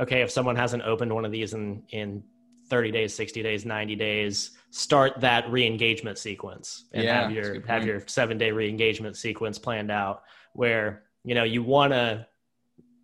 okay 0.00 0.22
if 0.22 0.30
someone 0.30 0.56
hasn't 0.56 0.82
opened 0.82 1.12
one 1.12 1.24
of 1.24 1.32
these 1.32 1.52
in 1.52 1.82
in 1.90 2.22
30 2.68 2.90
days 2.90 3.14
60 3.14 3.42
days 3.42 3.66
90 3.66 3.94
days 3.96 4.52
start 4.70 5.20
that 5.20 5.48
re-engagement 5.50 6.16
sequence 6.16 6.86
and 6.94 7.04
yeah, 7.04 7.22
have 7.22 7.30
your 7.30 7.66
have 7.66 7.86
your 7.86 8.02
seven 8.06 8.38
day 8.38 8.50
re-engagement 8.50 9.16
sequence 9.16 9.58
planned 9.58 9.90
out 9.90 10.22
where 10.54 11.02
you 11.24 11.34
know 11.34 11.44
you 11.44 11.62
want 11.62 11.92
to 11.92 12.26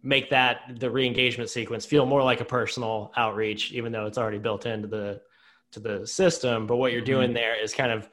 make 0.03 0.31
that 0.31 0.61
the 0.79 0.91
re-engagement 0.91 1.51
sequence 1.51 1.85
feel 1.85 2.07
more 2.07 2.23
like 2.23 2.41
a 2.41 2.45
personal 2.45 3.13
outreach 3.17 3.73
even 3.73 3.91
though 3.91 4.07
it's 4.07 4.17
already 4.17 4.39
built 4.39 4.65
into 4.65 4.87
the 4.87 5.21
to 5.73 5.81
the 5.81 6.07
system. 6.07 6.67
But 6.67 6.77
what 6.77 6.93
you're 6.93 7.03
mm-hmm. 7.03 7.13
doing 7.13 7.33
there 7.33 7.61
is 7.61 7.75
kind 7.75 7.93
of 7.93 8.09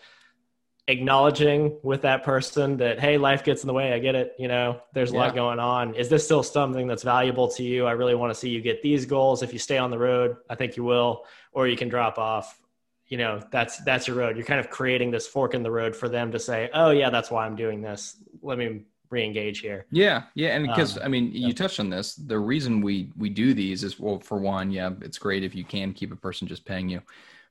acknowledging 0.87 1.79
with 1.81 2.03
that 2.03 2.23
person 2.23 2.77
that 2.77 2.99
hey 2.99 3.17
life 3.17 3.43
gets 3.43 3.63
in 3.63 3.67
the 3.67 3.73
way. 3.73 3.93
I 3.93 3.99
get 3.99 4.15
it. 4.15 4.35
You 4.37 4.47
know 4.47 4.81
there's 4.93 5.11
a 5.11 5.13
yeah. 5.13 5.19
lot 5.19 5.35
going 5.35 5.59
on. 5.59 5.95
Is 5.95 6.09
this 6.09 6.23
still 6.23 6.43
something 6.43 6.87
that's 6.87 7.03
valuable 7.03 7.47
to 7.49 7.63
you? 7.63 7.85
I 7.85 7.91
really 7.91 8.15
want 8.15 8.33
to 8.33 8.39
see 8.39 8.49
you 8.49 8.61
get 8.61 8.81
these 8.81 9.05
goals. 9.05 9.41
If 9.41 9.53
you 9.53 9.59
stay 9.59 9.77
on 9.77 9.91
the 9.91 9.97
road 9.97 10.37
i 10.49 10.55
think 10.55 10.77
you 10.77 10.83
will. 10.83 11.25
Or 11.51 11.67
you 11.67 11.77
can 11.77 11.87
drop 11.87 12.17
off. 12.17 12.59
You 13.07 13.17
know 13.17 13.41
that's 13.51 13.77
that's 13.83 14.07
your 14.07 14.17
road. 14.17 14.35
You're 14.35 14.45
kind 14.45 14.59
of 14.59 14.69
creating 14.69 15.11
this 15.11 15.27
fork 15.27 15.53
in 15.53 15.63
the 15.63 15.71
road 15.71 15.95
for 15.95 16.09
them 16.09 16.31
to 16.31 16.39
say 16.39 16.69
oh 16.73 16.89
yeah 16.91 17.09
that's 17.09 17.31
why 17.31 17.45
i'm 17.45 17.55
doing 17.55 17.81
this. 17.81 18.17
Let 18.41 18.57
me 18.57 18.85
re-engage 19.09 19.59
here. 19.59 19.85
Yeah, 19.91 20.23
yeah, 20.35 20.55
and 20.55 20.67
because 20.67 20.97
um, 20.97 21.03
I 21.03 21.07
mean, 21.07 21.31
you 21.31 21.53
touched 21.53 21.79
on 21.79 21.89
this. 21.89 22.15
The 22.15 22.39
reason 22.39 22.81
we 22.81 23.11
we 23.17 23.29
do 23.29 23.53
these 23.53 23.83
is 23.83 23.99
well, 23.99 24.19
for 24.19 24.37
one, 24.39 24.71
yeah, 24.71 24.91
it's 25.01 25.17
great 25.17 25.43
if 25.43 25.55
you 25.55 25.63
can 25.63 25.93
keep 25.93 26.11
a 26.11 26.15
person 26.15 26.47
just 26.47 26.65
paying 26.65 26.89
you, 26.89 27.01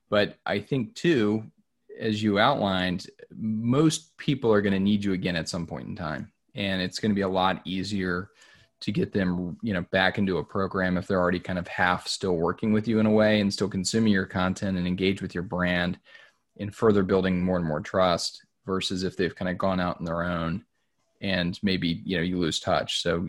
but 0.09 0.37
I 0.45 0.59
think 0.59 0.95
too, 0.95 1.43
as 1.99 2.21
you 2.21 2.39
outlined, 2.39 3.07
most 3.35 4.17
people 4.17 4.51
are 4.53 4.61
going 4.61 4.73
to 4.73 4.79
need 4.79 5.03
you 5.03 5.13
again 5.13 5.35
at 5.35 5.49
some 5.49 5.65
point 5.65 5.87
in 5.87 5.95
time, 5.95 6.31
and 6.53 6.81
it's 6.81 6.99
going 6.99 7.11
to 7.11 7.15
be 7.15 7.21
a 7.21 7.27
lot 7.27 7.61
easier 7.65 8.29
to 8.81 8.91
get 8.91 9.13
them, 9.13 9.57
you 9.63 9.73
know, 9.73 9.85
back 9.91 10.17
into 10.17 10.37
a 10.37 10.43
program 10.43 10.97
if 10.97 11.07
they're 11.07 11.19
already 11.19 11.39
kind 11.39 11.57
of 11.57 11.67
half 11.67 12.07
still 12.07 12.35
working 12.35 12.73
with 12.73 12.87
you 12.87 12.99
in 12.99 13.05
a 13.05 13.11
way 13.11 13.39
and 13.39 13.51
still 13.51 13.69
consuming 13.69 14.11
your 14.11 14.25
content 14.25 14.77
and 14.77 14.85
engage 14.85 15.21
with 15.21 15.33
your 15.33 15.43
brand, 15.43 15.97
and 16.59 16.75
further 16.75 17.03
building 17.03 17.43
more 17.43 17.57
and 17.57 17.65
more 17.65 17.81
trust 17.81 18.43
versus 18.65 19.03
if 19.03 19.15
they've 19.15 19.35
kind 19.35 19.49
of 19.49 19.57
gone 19.57 19.79
out 19.79 19.97
on 19.99 20.05
their 20.05 20.23
own 20.23 20.63
and 21.25 21.59
maybe 21.63 22.01
you 22.05 22.17
know 22.17 22.23
you 22.23 22.39
lose 22.39 22.59
touch. 22.59 23.01
So 23.01 23.27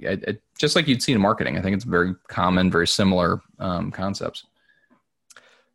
just 0.59 0.77
like 0.77 0.87
you'd 0.87 1.03
see 1.03 1.13
in 1.13 1.21
marketing, 1.21 1.59
I 1.59 1.63
think 1.63 1.75
it's 1.75 1.85
very 1.85 2.15
common, 2.29 2.71
very 2.71 2.87
similar 2.87 3.41
um, 3.59 3.91
concepts. 3.91 4.47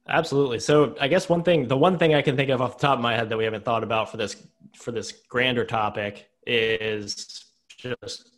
Absolutely. 0.08 0.60
So 0.60 0.96
I 1.00 1.08
guess 1.08 1.30
one 1.30 1.44
thing, 1.44 1.68
the 1.68 1.78
one 1.78 1.98
thing 1.98 2.14
I 2.14 2.22
can 2.22 2.36
think 2.36 2.50
of 2.50 2.62
off 2.62 2.78
the 2.78 2.88
top 2.88 2.98
of 2.98 3.04
my 3.04 3.16
head 3.16 3.30
that 3.30 3.38
we 3.38 3.44
haven't 3.44 3.66
thought 3.66 3.84
about 3.84 4.12
for 4.12 4.18
this 4.18 4.36
for 4.78 4.92
this 4.92 5.12
grander 5.30 5.66
topic 5.66 6.30
is 6.46 7.46
just 7.78 8.30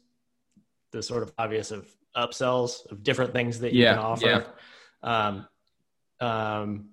the 0.91 1.03
sort 1.03 1.23
of 1.23 1.33
obvious 1.37 1.71
of 1.71 1.87
upsells 2.15 2.89
of 2.91 3.03
different 3.03 3.33
things 3.33 3.59
that 3.59 3.73
you 3.73 3.83
yeah, 3.83 3.95
can 3.95 3.99
offer. 3.99 4.45
Yeah. 5.03 5.27
Um, 5.27 5.47
um, 6.19 6.89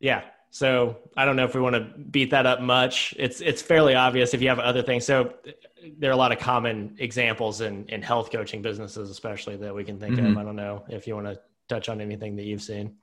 yeah, 0.00 0.24
so 0.50 0.96
I 1.16 1.24
don't 1.24 1.36
know 1.36 1.44
if 1.44 1.54
we 1.54 1.60
want 1.60 1.74
to 1.76 1.80
beat 1.80 2.30
that 2.30 2.46
up 2.46 2.60
much. 2.60 3.14
It's 3.18 3.40
it's 3.40 3.62
fairly 3.62 3.94
obvious 3.94 4.34
if 4.34 4.42
you 4.42 4.48
have 4.48 4.58
other 4.58 4.82
things. 4.82 5.04
So 5.04 5.34
there 5.98 6.10
are 6.10 6.12
a 6.12 6.16
lot 6.16 6.32
of 6.32 6.38
common 6.38 6.96
examples 6.98 7.60
in 7.60 7.86
in 7.88 8.02
health 8.02 8.32
coaching 8.32 8.60
businesses, 8.60 9.10
especially 9.10 9.56
that 9.56 9.74
we 9.74 9.84
can 9.84 9.98
think 9.98 10.16
mm-hmm. 10.16 10.26
of. 10.26 10.38
I 10.38 10.42
don't 10.42 10.56
know 10.56 10.84
if 10.88 11.06
you 11.06 11.14
want 11.14 11.28
to 11.28 11.40
touch 11.68 11.88
on 11.88 12.00
anything 12.00 12.36
that 12.36 12.44
you've 12.44 12.62
seen. 12.62 12.96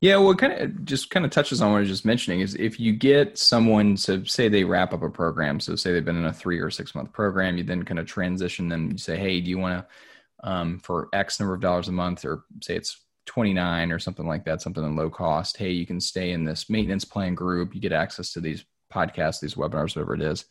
Yeah, 0.00 0.16
well, 0.16 0.30
it 0.30 0.38
kind 0.38 0.54
of 0.54 0.84
just 0.84 1.10
kind 1.10 1.26
of 1.26 1.30
touches 1.30 1.60
on 1.60 1.72
what 1.72 1.76
I 1.76 1.80
was 1.80 1.88
just 1.90 2.06
mentioning 2.06 2.40
is 2.40 2.54
if 2.54 2.80
you 2.80 2.94
get 2.94 3.36
someone 3.36 3.96
to 3.96 4.24
say 4.24 4.48
they 4.48 4.64
wrap 4.64 4.94
up 4.94 5.02
a 5.02 5.10
program, 5.10 5.60
so 5.60 5.76
say 5.76 5.92
they've 5.92 6.04
been 6.04 6.16
in 6.16 6.24
a 6.24 6.32
three 6.32 6.58
or 6.58 6.70
six 6.70 6.94
month 6.94 7.12
program, 7.12 7.58
you 7.58 7.64
then 7.64 7.84
kind 7.84 7.98
of 7.98 8.06
transition 8.06 8.68
them. 8.68 8.90
You 8.92 8.98
say, 8.98 9.18
hey, 9.18 9.40
do 9.40 9.50
you 9.50 9.58
want 9.58 9.78
to 9.78 10.48
um, 10.48 10.78
for 10.78 11.08
X 11.12 11.38
number 11.38 11.54
of 11.54 11.60
dollars 11.60 11.88
a 11.88 11.92
month, 11.92 12.24
or 12.24 12.44
say 12.62 12.76
it's 12.76 12.98
29 13.26 13.92
or 13.92 13.98
something 13.98 14.26
like 14.26 14.44
that, 14.44 14.62
something 14.62 14.84
in 14.84 14.96
low 14.96 15.10
cost. 15.10 15.56
Hey, 15.56 15.70
you 15.70 15.86
can 15.86 16.00
stay 16.00 16.32
in 16.32 16.44
this 16.44 16.68
maintenance 16.68 17.04
plan 17.04 17.34
group. 17.34 17.74
You 17.74 17.80
get 17.80 17.92
access 17.92 18.32
to 18.32 18.40
these 18.40 18.64
podcasts, 18.92 19.40
these 19.40 19.54
webinars, 19.54 19.94
whatever 19.96 20.14
it 20.14 20.22
is. 20.22 20.46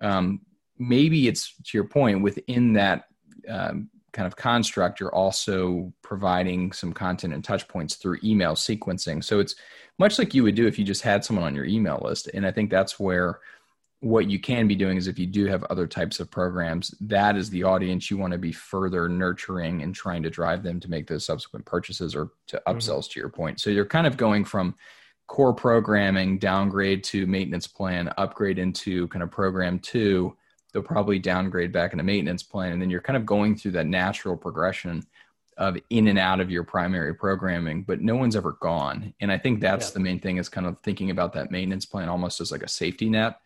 Um, 0.00 0.40
maybe 0.78 1.28
it's 1.28 1.54
to 1.54 1.76
your 1.76 1.84
point 1.84 2.22
within 2.22 2.74
that 2.74 3.04
um, 3.48 3.90
kind 4.12 4.26
of 4.26 4.36
construct, 4.36 5.00
you're 5.00 5.14
also 5.14 5.92
providing 6.02 6.72
some 6.72 6.92
content 6.92 7.34
and 7.34 7.44
touch 7.44 7.68
points 7.68 7.96
through 7.96 8.18
email 8.24 8.54
sequencing. 8.54 9.22
So 9.22 9.38
it's 9.38 9.54
much 9.98 10.18
like 10.18 10.34
you 10.34 10.42
would 10.44 10.54
do 10.54 10.66
if 10.66 10.78
you 10.78 10.84
just 10.84 11.02
had 11.02 11.24
someone 11.24 11.44
on 11.44 11.54
your 11.54 11.64
email 11.64 12.00
list. 12.02 12.28
And 12.32 12.46
I 12.46 12.50
think 12.50 12.70
that's 12.70 12.98
where 12.98 13.40
what 14.00 14.30
you 14.30 14.38
can 14.38 14.68
be 14.68 14.76
doing 14.76 14.96
is 14.96 15.08
if 15.08 15.18
you 15.18 15.26
do 15.26 15.46
have 15.46 15.64
other 15.64 15.86
types 15.86 16.20
of 16.20 16.30
programs, 16.30 16.94
that 17.00 17.36
is 17.36 17.50
the 17.50 17.64
audience 17.64 18.10
you 18.10 18.16
want 18.16 18.32
to 18.32 18.38
be 18.38 18.52
further 18.52 19.08
nurturing 19.08 19.82
and 19.82 19.94
trying 19.94 20.22
to 20.22 20.30
drive 20.30 20.62
them 20.62 20.78
to 20.78 20.88
make 20.88 21.06
those 21.06 21.24
subsequent 21.24 21.66
purchases 21.66 22.14
or 22.14 22.30
to 22.46 22.56
mm-hmm. 22.58 22.76
upsells 22.76 23.00
mm-hmm. 23.00 23.12
to 23.12 23.20
your 23.20 23.28
point. 23.28 23.60
So 23.60 23.70
you're 23.70 23.84
kind 23.84 24.06
of 24.06 24.16
going 24.16 24.44
from 24.44 24.76
core 25.26 25.52
programming, 25.52 26.38
downgrade 26.38 27.02
to 27.04 27.26
maintenance 27.26 27.66
plan, 27.66 28.12
upgrade 28.16 28.58
into 28.58 29.08
kind 29.08 29.22
of 29.22 29.30
program 29.30 29.80
two. 29.80 30.36
They'll 30.72 30.82
probably 30.82 31.18
downgrade 31.18 31.72
back 31.72 31.92
into 31.92 32.04
maintenance 32.04 32.42
plan. 32.42 32.72
And 32.72 32.80
then 32.80 32.90
you're 32.90 33.00
kind 33.00 33.16
of 33.16 33.26
going 33.26 33.56
through 33.56 33.72
that 33.72 33.86
natural 33.86 34.36
progression 34.36 35.04
of 35.56 35.76
in 35.90 36.06
and 36.06 36.20
out 36.20 36.38
of 36.38 36.52
your 36.52 36.62
primary 36.62 37.12
programming, 37.12 37.82
but 37.82 38.00
no 38.00 38.14
one's 38.14 38.36
ever 38.36 38.52
gone. 38.52 39.12
And 39.20 39.32
I 39.32 39.38
think 39.38 39.60
that's 39.60 39.88
yeah. 39.88 39.94
the 39.94 40.00
main 40.00 40.20
thing 40.20 40.36
is 40.36 40.48
kind 40.48 40.68
of 40.68 40.78
thinking 40.78 41.10
about 41.10 41.32
that 41.32 41.50
maintenance 41.50 41.84
plan 41.84 42.08
almost 42.08 42.40
as 42.40 42.52
like 42.52 42.62
a 42.62 42.68
safety 42.68 43.10
net 43.10 43.40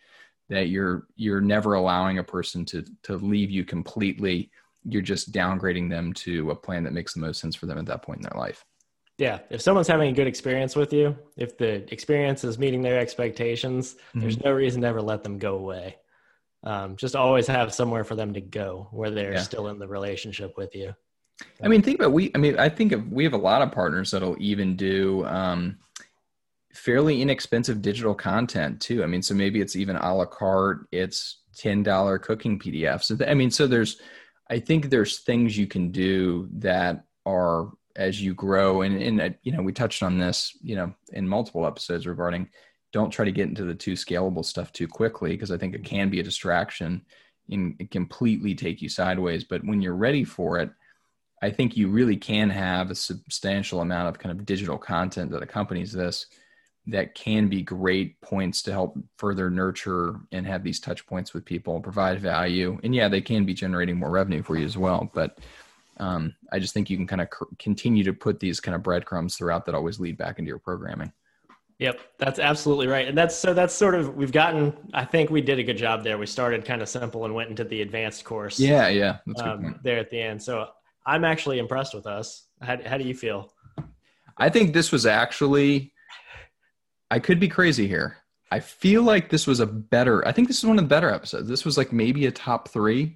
that 0.52 0.68
you're 0.68 1.06
you're 1.16 1.40
never 1.40 1.74
allowing 1.74 2.18
a 2.18 2.24
person 2.24 2.64
to 2.66 2.84
to 3.04 3.16
leave 3.16 3.50
you 3.50 3.64
completely. 3.64 4.50
You're 4.84 5.02
just 5.02 5.32
downgrading 5.32 5.88
them 5.88 6.12
to 6.14 6.50
a 6.50 6.54
plan 6.54 6.84
that 6.84 6.92
makes 6.92 7.14
the 7.14 7.20
most 7.20 7.40
sense 7.40 7.56
for 7.56 7.66
them 7.66 7.78
at 7.78 7.86
that 7.86 8.02
point 8.02 8.18
in 8.18 8.28
their 8.28 8.38
life. 8.38 8.64
Yeah. 9.16 9.38
If 9.50 9.62
someone's 9.62 9.88
having 9.88 10.10
a 10.10 10.12
good 10.12 10.26
experience 10.26 10.74
with 10.76 10.92
you 10.92 11.16
if 11.36 11.56
the 11.56 11.90
experience 11.92 12.44
is 12.44 12.58
meeting 12.58 12.82
their 12.82 12.98
expectations 12.98 13.94
mm-hmm. 13.94 14.20
there's 14.20 14.42
no 14.42 14.52
reason 14.52 14.82
to 14.82 14.88
ever 14.88 15.00
let 15.00 15.22
them 15.22 15.38
go 15.38 15.56
away. 15.56 15.96
Um, 16.64 16.96
just 16.96 17.16
always 17.16 17.46
have 17.46 17.72
somewhere 17.72 18.04
for 18.04 18.14
them 18.14 18.34
to 18.34 18.40
go 18.40 18.88
where 18.90 19.10
they're 19.10 19.34
yeah. 19.34 19.40
still 19.40 19.68
in 19.68 19.78
the 19.78 19.88
relationship 19.88 20.56
with 20.56 20.74
you. 20.74 20.94
I 21.62 21.68
mean 21.68 21.82
think 21.82 21.98
about 21.98 22.12
we 22.12 22.30
i 22.34 22.38
mean 22.38 22.58
i 22.58 22.68
think 22.68 22.92
of, 22.92 23.10
we 23.10 23.24
have 23.24 23.32
a 23.32 23.38
lot 23.38 23.62
of 23.62 23.72
partners 23.72 24.10
that'll 24.12 24.36
even 24.38 24.76
do 24.76 25.24
um, 25.26 25.78
fairly 26.72 27.20
inexpensive 27.20 27.82
digital 27.82 28.14
content 28.14 28.80
too. 28.80 29.02
I 29.02 29.06
mean, 29.06 29.22
so 29.22 29.34
maybe 29.34 29.60
it's 29.60 29.76
even 29.76 29.96
a 29.96 30.14
la 30.14 30.24
carte. 30.24 30.86
It's 30.90 31.38
ten 31.56 31.82
dollar 31.82 32.18
cooking 32.18 32.58
PDFs. 32.58 33.28
I 33.28 33.34
mean, 33.34 33.50
so 33.50 33.66
there's, 33.66 34.00
I 34.50 34.58
think 34.58 34.90
there's 34.90 35.20
things 35.20 35.56
you 35.56 35.66
can 35.66 35.90
do 35.90 36.48
that 36.54 37.04
are 37.26 37.70
as 37.96 38.22
you 38.22 38.34
grow 38.34 38.82
and 38.82 39.00
and 39.00 39.20
uh, 39.20 39.30
you 39.42 39.52
know 39.52 39.62
we 39.62 39.72
touched 39.72 40.02
on 40.02 40.18
this 40.18 40.56
you 40.62 40.74
know 40.74 40.92
in 41.12 41.28
multiple 41.28 41.66
episodes 41.66 42.06
regarding 42.06 42.48
don't 42.92 43.10
try 43.10 43.24
to 43.24 43.32
get 43.32 43.48
into 43.48 43.64
the 43.64 43.74
too 43.74 43.92
scalable 43.92 44.44
stuff 44.44 44.72
too 44.72 44.88
quickly 44.88 45.32
because 45.32 45.50
i 45.50 45.58
think 45.58 45.74
it 45.74 45.84
can 45.84 46.08
be 46.08 46.20
a 46.20 46.22
distraction 46.22 47.04
and 47.50 47.90
completely 47.90 48.54
take 48.54 48.80
you 48.80 48.88
sideways 48.88 49.44
but 49.44 49.64
when 49.64 49.82
you're 49.82 49.94
ready 49.94 50.24
for 50.24 50.58
it 50.58 50.70
i 51.42 51.50
think 51.50 51.76
you 51.76 51.88
really 51.88 52.16
can 52.16 52.48
have 52.48 52.90
a 52.90 52.94
substantial 52.94 53.80
amount 53.80 54.08
of 54.08 54.18
kind 54.18 54.38
of 54.38 54.46
digital 54.46 54.78
content 54.78 55.30
that 55.30 55.42
accompanies 55.42 55.92
this 55.92 56.26
that 56.86 57.14
can 57.14 57.48
be 57.48 57.62
great 57.62 58.20
points 58.20 58.62
to 58.62 58.72
help 58.72 58.98
further 59.16 59.48
nurture 59.48 60.16
and 60.32 60.46
have 60.46 60.64
these 60.64 60.80
touch 60.80 61.06
points 61.06 61.32
with 61.32 61.44
people 61.44 61.80
provide 61.80 62.20
value 62.20 62.78
and 62.82 62.94
yeah 62.94 63.08
they 63.08 63.20
can 63.20 63.44
be 63.44 63.54
generating 63.54 63.96
more 63.96 64.10
revenue 64.10 64.42
for 64.42 64.56
you 64.56 64.64
as 64.64 64.76
well 64.76 65.10
but 65.14 65.38
um, 65.98 66.34
I 66.50 66.58
just 66.58 66.74
think 66.74 66.90
you 66.90 66.96
can 66.96 67.06
kind 67.06 67.20
of 67.20 67.28
c- 67.32 67.56
continue 67.58 68.02
to 68.04 68.12
put 68.12 68.40
these 68.40 68.60
kind 68.60 68.74
of 68.74 68.82
breadcrumbs 68.82 69.36
throughout 69.36 69.66
that 69.66 69.74
always 69.74 70.00
lead 70.00 70.16
back 70.16 70.38
into 70.38 70.48
your 70.48 70.58
programming. 70.58 71.12
Yep, 71.78 72.00
that's 72.18 72.38
absolutely 72.38 72.86
right. 72.86 73.08
And 73.08 73.16
that's 73.16 73.36
so 73.36 73.52
that's 73.54 73.74
sort 73.74 73.94
of 73.94 74.14
we've 74.14 74.32
gotten 74.32 74.72
I 74.94 75.04
think 75.04 75.30
we 75.30 75.40
did 75.40 75.58
a 75.58 75.64
good 75.64 75.76
job 75.76 76.04
there. 76.04 76.16
We 76.16 76.26
started 76.26 76.64
kind 76.64 76.80
of 76.80 76.88
simple 76.88 77.24
and 77.24 77.34
went 77.34 77.50
into 77.50 77.64
the 77.64 77.82
advanced 77.82 78.24
course. 78.24 78.60
Yeah, 78.60 78.88
yeah. 78.88 79.18
Um, 79.36 79.80
there 79.82 79.98
at 79.98 80.10
the 80.10 80.20
end. 80.20 80.40
So 80.40 80.68
I'm 81.06 81.24
actually 81.24 81.58
impressed 81.58 81.94
with 81.94 82.06
us. 82.06 82.46
How, 82.60 82.78
how 82.86 82.98
do 82.98 83.04
you 83.04 83.14
feel? 83.14 83.52
I 84.38 84.48
think 84.48 84.72
this 84.74 84.92
was 84.92 85.06
actually 85.06 85.92
I 87.12 87.18
could 87.18 87.38
be 87.38 87.48
crazy 87.48 87.86
here. 87.86 88.16
I 88.50 88.60
feel 88.60 89.02
like 89.02 89.28
this 89.28 89.46
was 89.46 89.60
a 89.60 89.66
better 89.66 90.26
I 90.26 90.32
think 90.32 90.48
this 90.48 90.56
is 90.58 90.64
one 90.64 90.78
of 90.78 90.84
the 90.84 90.88
better 90.88 91.10
episodes. 91.10 91.46
This 91.46 91.64
was 91.64 91.76
like 91.76 91.92
maybe 91.92 92.24
a 92.24 92.30
top 92.32 92.68
3 92.68 93.14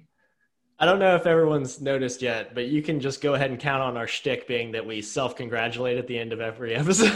I 0.79 0.85
don't 0.85 0.99
know 0.99 1.15
if 1.15 1.25
everyone's 1.25 1.81
noticed 1.81 2.21
yet, 2.21 2.53
but 2.53 2.67
you 2.67 2.83
can 2.83 2.99
just 2.99 3.19
go 3.19 3.33
ahead 3.33 3.49
and 3.49 3.59
count 3.59 3.81
on 3.81 3.97
our 3.97 4.05
shtick 4.05 4.47
being 4.47 4.73
that 4.73 4.85
we 4.85 5.01
self-congratulate 5.01 5.97
at 5.97 6.05
the 6.05 6.19
end 6.19 6.31
of 6.31 6.39
every 6.39 6.75
episode. 6.81 7.11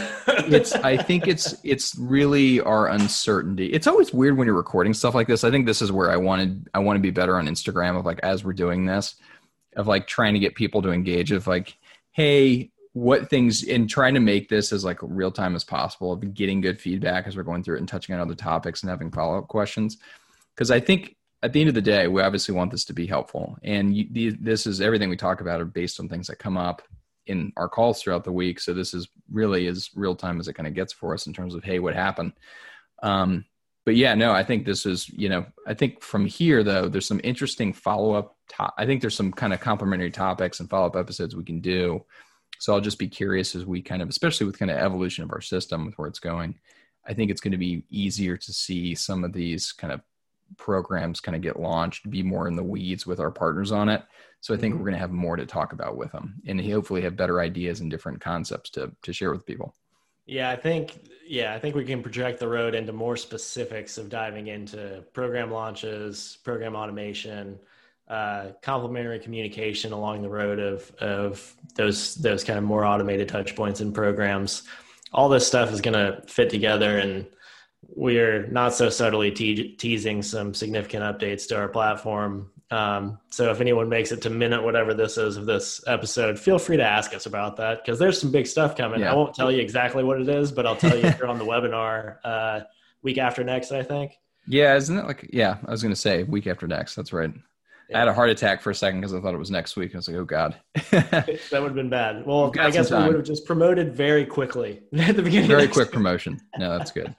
it's 0.52 0.72
I 0.72 0.96
think 0.96 1.28
it's 1.28 1.54
it's 1.62 1.96
really 1.96 2.60
our 2.60 2.88
uncertainty. 2.88 3.66
It's 3.66 3.86
always 3.86 4.12
weird 4.12 4.36
when 4.36 4.46
you're 4.46 4.56
recording 4.56 4.92
stuff 4.92 5.14
like 5.14 5.28
this. 5.28 5.44
I 5.44 5.52
think 5.52 5.66
this 5.66 5.80
is 5.80 5.92
where 5.92 6.10
I 6.10 6.16
wanted 6.16 6.68
I 6.74 6.80
want 6.80 6.96
to 6.96 7.00
be 7.00 7.12
better 7.12 7.36
on 7.36 7.46
Instagram 7.46 7.96
of 7.96 8.04
like 8.04 8.18
as 8.24 8.42
we're 8.42 8.52
doing 8.52 8.86
this, 8.86 9.14
of 9.76 9.86
like 9.86 10.08
trying 10.08 10.34
to 10.34 10.40
get 10.40 10.56
people 10.56 10.82
to 10.82 10.90
engage 10.90 11.30
of 11.30 11.46
like, 11.46 11.78
hey, 12.10 12.71
what 12.94 13.30
things 13.30 13.66
and 13.66 13.88
trying 13.88 14.14
to 14.14 14.20
make 14.20 14.48
this 14.48 14.72
as 14.72 14.84
like 14.84 14.98
real 15.00 15.30
time 15.30 15.54
as 15.54 15.64
possible, 15.64 16.12
of 16.12 16.34
getting 16.34 16.60
good 16.60 16.80
feedback 16.80 17.26
as 17.26 17.36
we're 17.36 17.42
going 17.42 17.62
through 17.62 17.76
it 17.76 17.80
and 17.80 17.88
touching 17.88 18.14
on 18.14 18.20
other 18.20 18.34
topics 18.34 18.82
and 18.82 18.90
having 18.90 19.10
follow-up 19.10 19.48
questions. 19.48 19.96
Because 20.54 20.70
I 20.70 20.80
think 20.80 21.16
at 21.42 21.52
the 21.52 21.60
end 21.60 21.68
of 21.68 21.74
the 21.74 21.80
day, 21.80 22.06
we 22.06 22.20
obviously 22.20 22.54
want 22.54 22.70
this 22.70 22.84
to 22.84 22.92
be 22.92 23.06
helpful. 23.06 23.58
And 23.62 23.96
you, 23.96 24.36
this 24.38 24.66
is 24.66 24.80
everything 24.80 25.08
we 25.08 25.16
talk 25.16 25.40
about 25.40 25.60
are 25.60 25.64
based 25.64 25.98
on 25.98 26.08
things 26.08 26.26
that 26.26 26.38
come 26.38 26.56
up 26.56 26.82
in 27.26 27.52
our 27.56 27.68
calls 27.68 28.02
throughout 28.02 28.24
the 28.24 28.32
week. 28.32 28.60
So 28.60 28.74
this 28.74 28.94
is 28.94 29.08
really 29.30 29.66
as 29.68 29.90
real 29.94 30.14
time 30.14 30.38
as 30.38 30.48
it 30.48 30.54
kind 30.54 30.66
of 30.66 30.74
gets 30.74 30.92
for 30.92 31.14
us 31.14 31.26
in 31.26 31.32
terms 31.32 31.54
of, 31.54 31.64
hey, 31.64 31.78
what 31.78 31.94
happened? 31.94 32.32
Um, 33.02 33.44
but 33.84 33.96
yeah, 33.96 34.14
no, 34.14 34.32
I 34.32 34.44
think 34.44 34.64
this 34.64 34.86
is, 34.86 35.08
you 35.08 35.28
know, 35.28 35.46
I 35.66 35.74
think 35.74 36.02
from 36.02 36.26
here 36.26 36.62
though, 36.62 36.88
there's 36.88 37.06
some 37.06 37.20
interesting 37.24 37.72
follow 37.72 38.12
up. 38.12 38.36
To- 38.56 38.72
I 38.76 38.86
think 38.86 39.00
there's 39.00 39.16
some 39.16 39.32
kind 39.32 39.52
of 39.52 39.60
complementary 39.60 40.10
topics 40.10 40.60
and 40.60 40.68
follow 40.68 40.86
up 40.86 40.96
episodes 40.96 41.34
we 41.34 41.44
can 41.44 41.60
do. 41.60 42.04
So 42.62 42.72
I'll 42.72 42.80
just 42.80 43.00
be 43.00 43.08
curious 43.08 43.56
as 43.56 43.66
we 43.66 43.82
kind 43.82 44.02
of, 44.02 44.08
especially 44.08 44.46
with 44.46 44.56
kind 44.56 44.70
of 44.70 44.76
evolution 44.76 45.24
of 45.24 45.32
our 45.32 45.40
system 45.40 45.84
with 45.84 45.98
where 45.98 46.06
it's 46.06 46.20
going. 46.20 46.60
I 47.04 47.12
think 47.12 47.28
it's 47.28 47.40
going 47.40 47.50
to 47.50 47.58
be 47.58 47.82
easier 47.90 48.36
to 48.36 48.52
see 48.52 48.94
some 48.94 49.24
of 49.24 49.32
these 49.32 49.72
kind 49.72 49.92
of 49.92 50.00
programs 50.58 51.18
kind 51.18 51.34
of 51.34 51.42
get 51.42 51.58
launched, 51.58 52.08
be 52.08 52.22
more 52.22 52.46
in 52.46 52.54
the 52.54 52.62
weeds 52.62 53.04
with 53.04 53.18
our 53.18 53.32
partners 53.32 53.72
on 53.72 53.88
it. 53.88 54.04
So 54.42 54.54
I 54.54 54.58
think 54.58 54.74
mm-hmm. 54.74 54.78
we're 54.78 54.90
going 54.90 54.94
to 54.94 55.00
have 55.00 55.10
more 55.10 55.34
to 55.34 55.44
talk 55.44 55.72
about 55.72 55.96
with 55.96 56.12
them 56.12 56.36
and 56.46 56.64
hopefully 56.64 57.02
have 57.02 57.16
better 57.16 57.40
ideas 57.40 57.80
and 57.80 57.90
different 57.90 58.20
concepts 58.20 58.70
to, 58.70 58.92
to 59.02 59.12
share 59.12 59.32
with 59.32 59.44
people. 59.44 59.74
Yeah, 60.26 60.48
I 60.48 60.54
think 60.54 61.00
yeah, 61.26 61.54
I 61.54 61.58
think 61.58 61.74
we 61.74 61.84
can 61.84 62.00
project 62.00 62.38
the 62.38 62.46
road 62.46 62.76
into 62.76 62.92
more 62.92 63.16
specifics 63.16 63.98
of 63.98 64.08
diving 64.08 64.46
into 64.46 65.02
program 65.12 65.50
launches, 65.50 66.38
program 66.44 66.76
automation, 66.76 67.58
uh, 68.12 68.52
complementary 68.60 69.18
communication 69.18 69.90
along 69.94 70.20
the 70.20 70.28
road 70.28 70.58
of 70.58 70.94
of 70.96 71.56
those 71.76 72.14
those 72.16 72.44
kind 72.44 72.58
of 72.58 72.64
more 72.64 72.84
automated 72.84 73.26
touch 73.26 73.56
points 73.56 73.80
and 73.80 73.94
programs. 73.94 74.64
All 75.14 75.30
this 75.30 75.46
stuff 75.46 75.72
is 75.72 75.80
going 75.80 75.94
to 75.94 76.20
fit 76.26 76.50
together 76.50 76.98
and 76.98 77.26
we're 77.88 78.46
not 78.48 78.74
so 78.74 78.90
subtly 78.90 79.30
te- 79.30 79.76
teasing 79.76 80.22
some 80.22 80.52
significant 80.52 81.02
updates 81.02 81.48
to 81.48 81.56
our 81.56 81.68
platform. 81.68 82.50
Um, 82.70 83.18
so 83.30 83.50
if 83.50 83.62
anyone 83.62 83.88
makes 83.88 84.12
it 84.12 84.20
to 84.22 84.30
minute 84.30 84.62
whatever 84.62 84.92
this 84.92 85.16
is 85.16 85.38
of 85.38 85.46
this 85.46 85.82
episode, 85.86 86.38
feel 86.38 86.58
free 86.58 86.76
to 86.76 86.84
ask 86.84 87.14
us 87.14 87.24
about 87.24 87.56
that 87.56 87.82
because 87.82 87.98
there's 87.98 88.20
some 88.20 88.30
big 88.30 88.46
stuff 88.46 88.76
coming. 88.76 89.00
Yeah. 89.00 89.12
I 89.12 89.14
won't 89.14 89.34
tell 89.34 89.50
you 89.50 89.60
exactly 89.62 90.04
what 90.04 90.20
it 90.20 90.28
is, 90.28 90.52
but 90.52 90.66
I'll 90.66 90.76
tell 90.76 90.96
you 90.96 91.04
if 91.04 91.18
you're 91.18 91.28
on 91.28 91.38
the 91.38 91.46
webinar 91.46 92.18
uh, 92.24 92.60
week 93.02 93.16
after 93.16 93.42
next. 93.42 93.72
I 93.72 93.82
think. 93.82 94.18
Yeah, 94.46 94.76
isn't 94.76 94.98
it 94.98 95.06
like? 95.06 95.30
Yeah, 95.32 95.56
I 95.66 95.70
was 95.70 95.82
going 95.82 95.94
to 95.94 96.00
say 96.00 96.24
week 96.24 96.46
after 96.46 96.66
next. 96.66 96.94
That's 96.94 97.12
right. 97.12 97.32
Yeah. 97.92 97.98
I 97.98 98.00
had 98.00 98.08
a 98.08 98.14
heart 98.14 98.30
attack 98.30 98.62
for 98.62 98.70
a 98.70 98.74
second 98.74 99.00
because 99.00 99.14
I 99.14 99.20
thought 99.20 99.34
it 99.34 99.38
was 99.38 99.50
next 99.50 99.76
week. 99.76 99.94
I 99.94 99.98
was 99.98 100.08
like, 100.08 100.16
oh 100.16 100.24
God. 100.24 100.56
that 100.90 101.38
would 101.52 101.62
have 101.62 101.74
been 101.74 101.90
bad. 101.90 102.26
Well, 102.26 102.52
I 102.58 102.70
guess 102.70 102.90
we 102.90 102.96
would 102.96 103.14
have 103.14 103.24
just 103.24 103.46
promoted 103.46 103.94
very 103.94 104.24
quickly 104.24 104.82
at 104.98 105.16
the 105.16 105.22
beginning. 105.22 105.48
Very 105.48 105.68
quick 105.68 105.92
promotion. 105.92 106.40
No, 106.58 106.76
that's 106.76 106.92
good. 106.92 107.14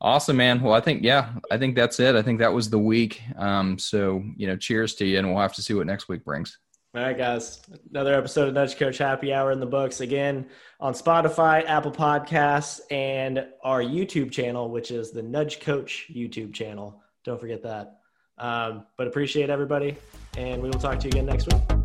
Awesome, 0.00 0.36
man. 0.36 0.60
Well, 0.60 0.74
I 0.74 0.80
think 0.80 1.02
yeah, 1.02 1.32
I 1.50 1.58
think 1.58 1.74
that's 1.76 1.98
it. 2.00 2.14
I 2.14 2.22
think 2.22 2.38
that 2.38 2.52
was 2.52 2.70
the 2.70 2.78
week. 2.78 3.22
Um, 3.36 3.78
so 3.78 4.22
you 4.36 4.46
know, 4.46 4.56
cheers 4.56 4.94
to 4.96 5.04
you, 5.04 5.18
and 5.18 5.28
we'll 5.28 5.42
have 5.42 5.54
to 5.54 5.62
see 5.62 5.74
what 5.74 5.86
next 5.86 6.08
week 6.08 6.24
brings. 6.24 6.58
All 6.94 7.02
right, 7.02 7.16
guys. 7.16 7.62
Another 7.90 8.14
episode 8.14 8.48
of 8.48 8.54
Nudge 8.54 8.76
Coach 8.76 8.98
Happy 8.98 9.32
Hour 9.32 9.52
in 9.52 9.60
the 9.60 9.66
books 9.66 10.00
again 10.00 10.48
on 10.80 10.92
Spotify, 10.92 11.64
Apple 11.66 11.92
Podcasts, 11.92 12.80
and 12.90 13.46
our 13.62 13.82
YouTube 13.82 14.30
channel, 14.30 14.70
which 14.70 14.90
is 14.90 15.10
the 15.10 15.22
Nudge 15.22 15.60
Coach 15.60 16.10
YouTube 16.12 16.52
channel. 16.52 17.02
Don't 17.24 17.40
forget 17.40 17.62
that. 17.62 17.99
Um, 18.40 18.84
but 18.96 19.06
appreciate 19.06 19.50
everybody, 19.50 19.96
and 20.36 20.60
we 20.62 20.70
will 20.70 20.78
talk 20.78 20.98
to 21.00 21.04
you 21.04 21.10
again 21.10 21.26
next 21.26 21.52
week. 21.52 21.79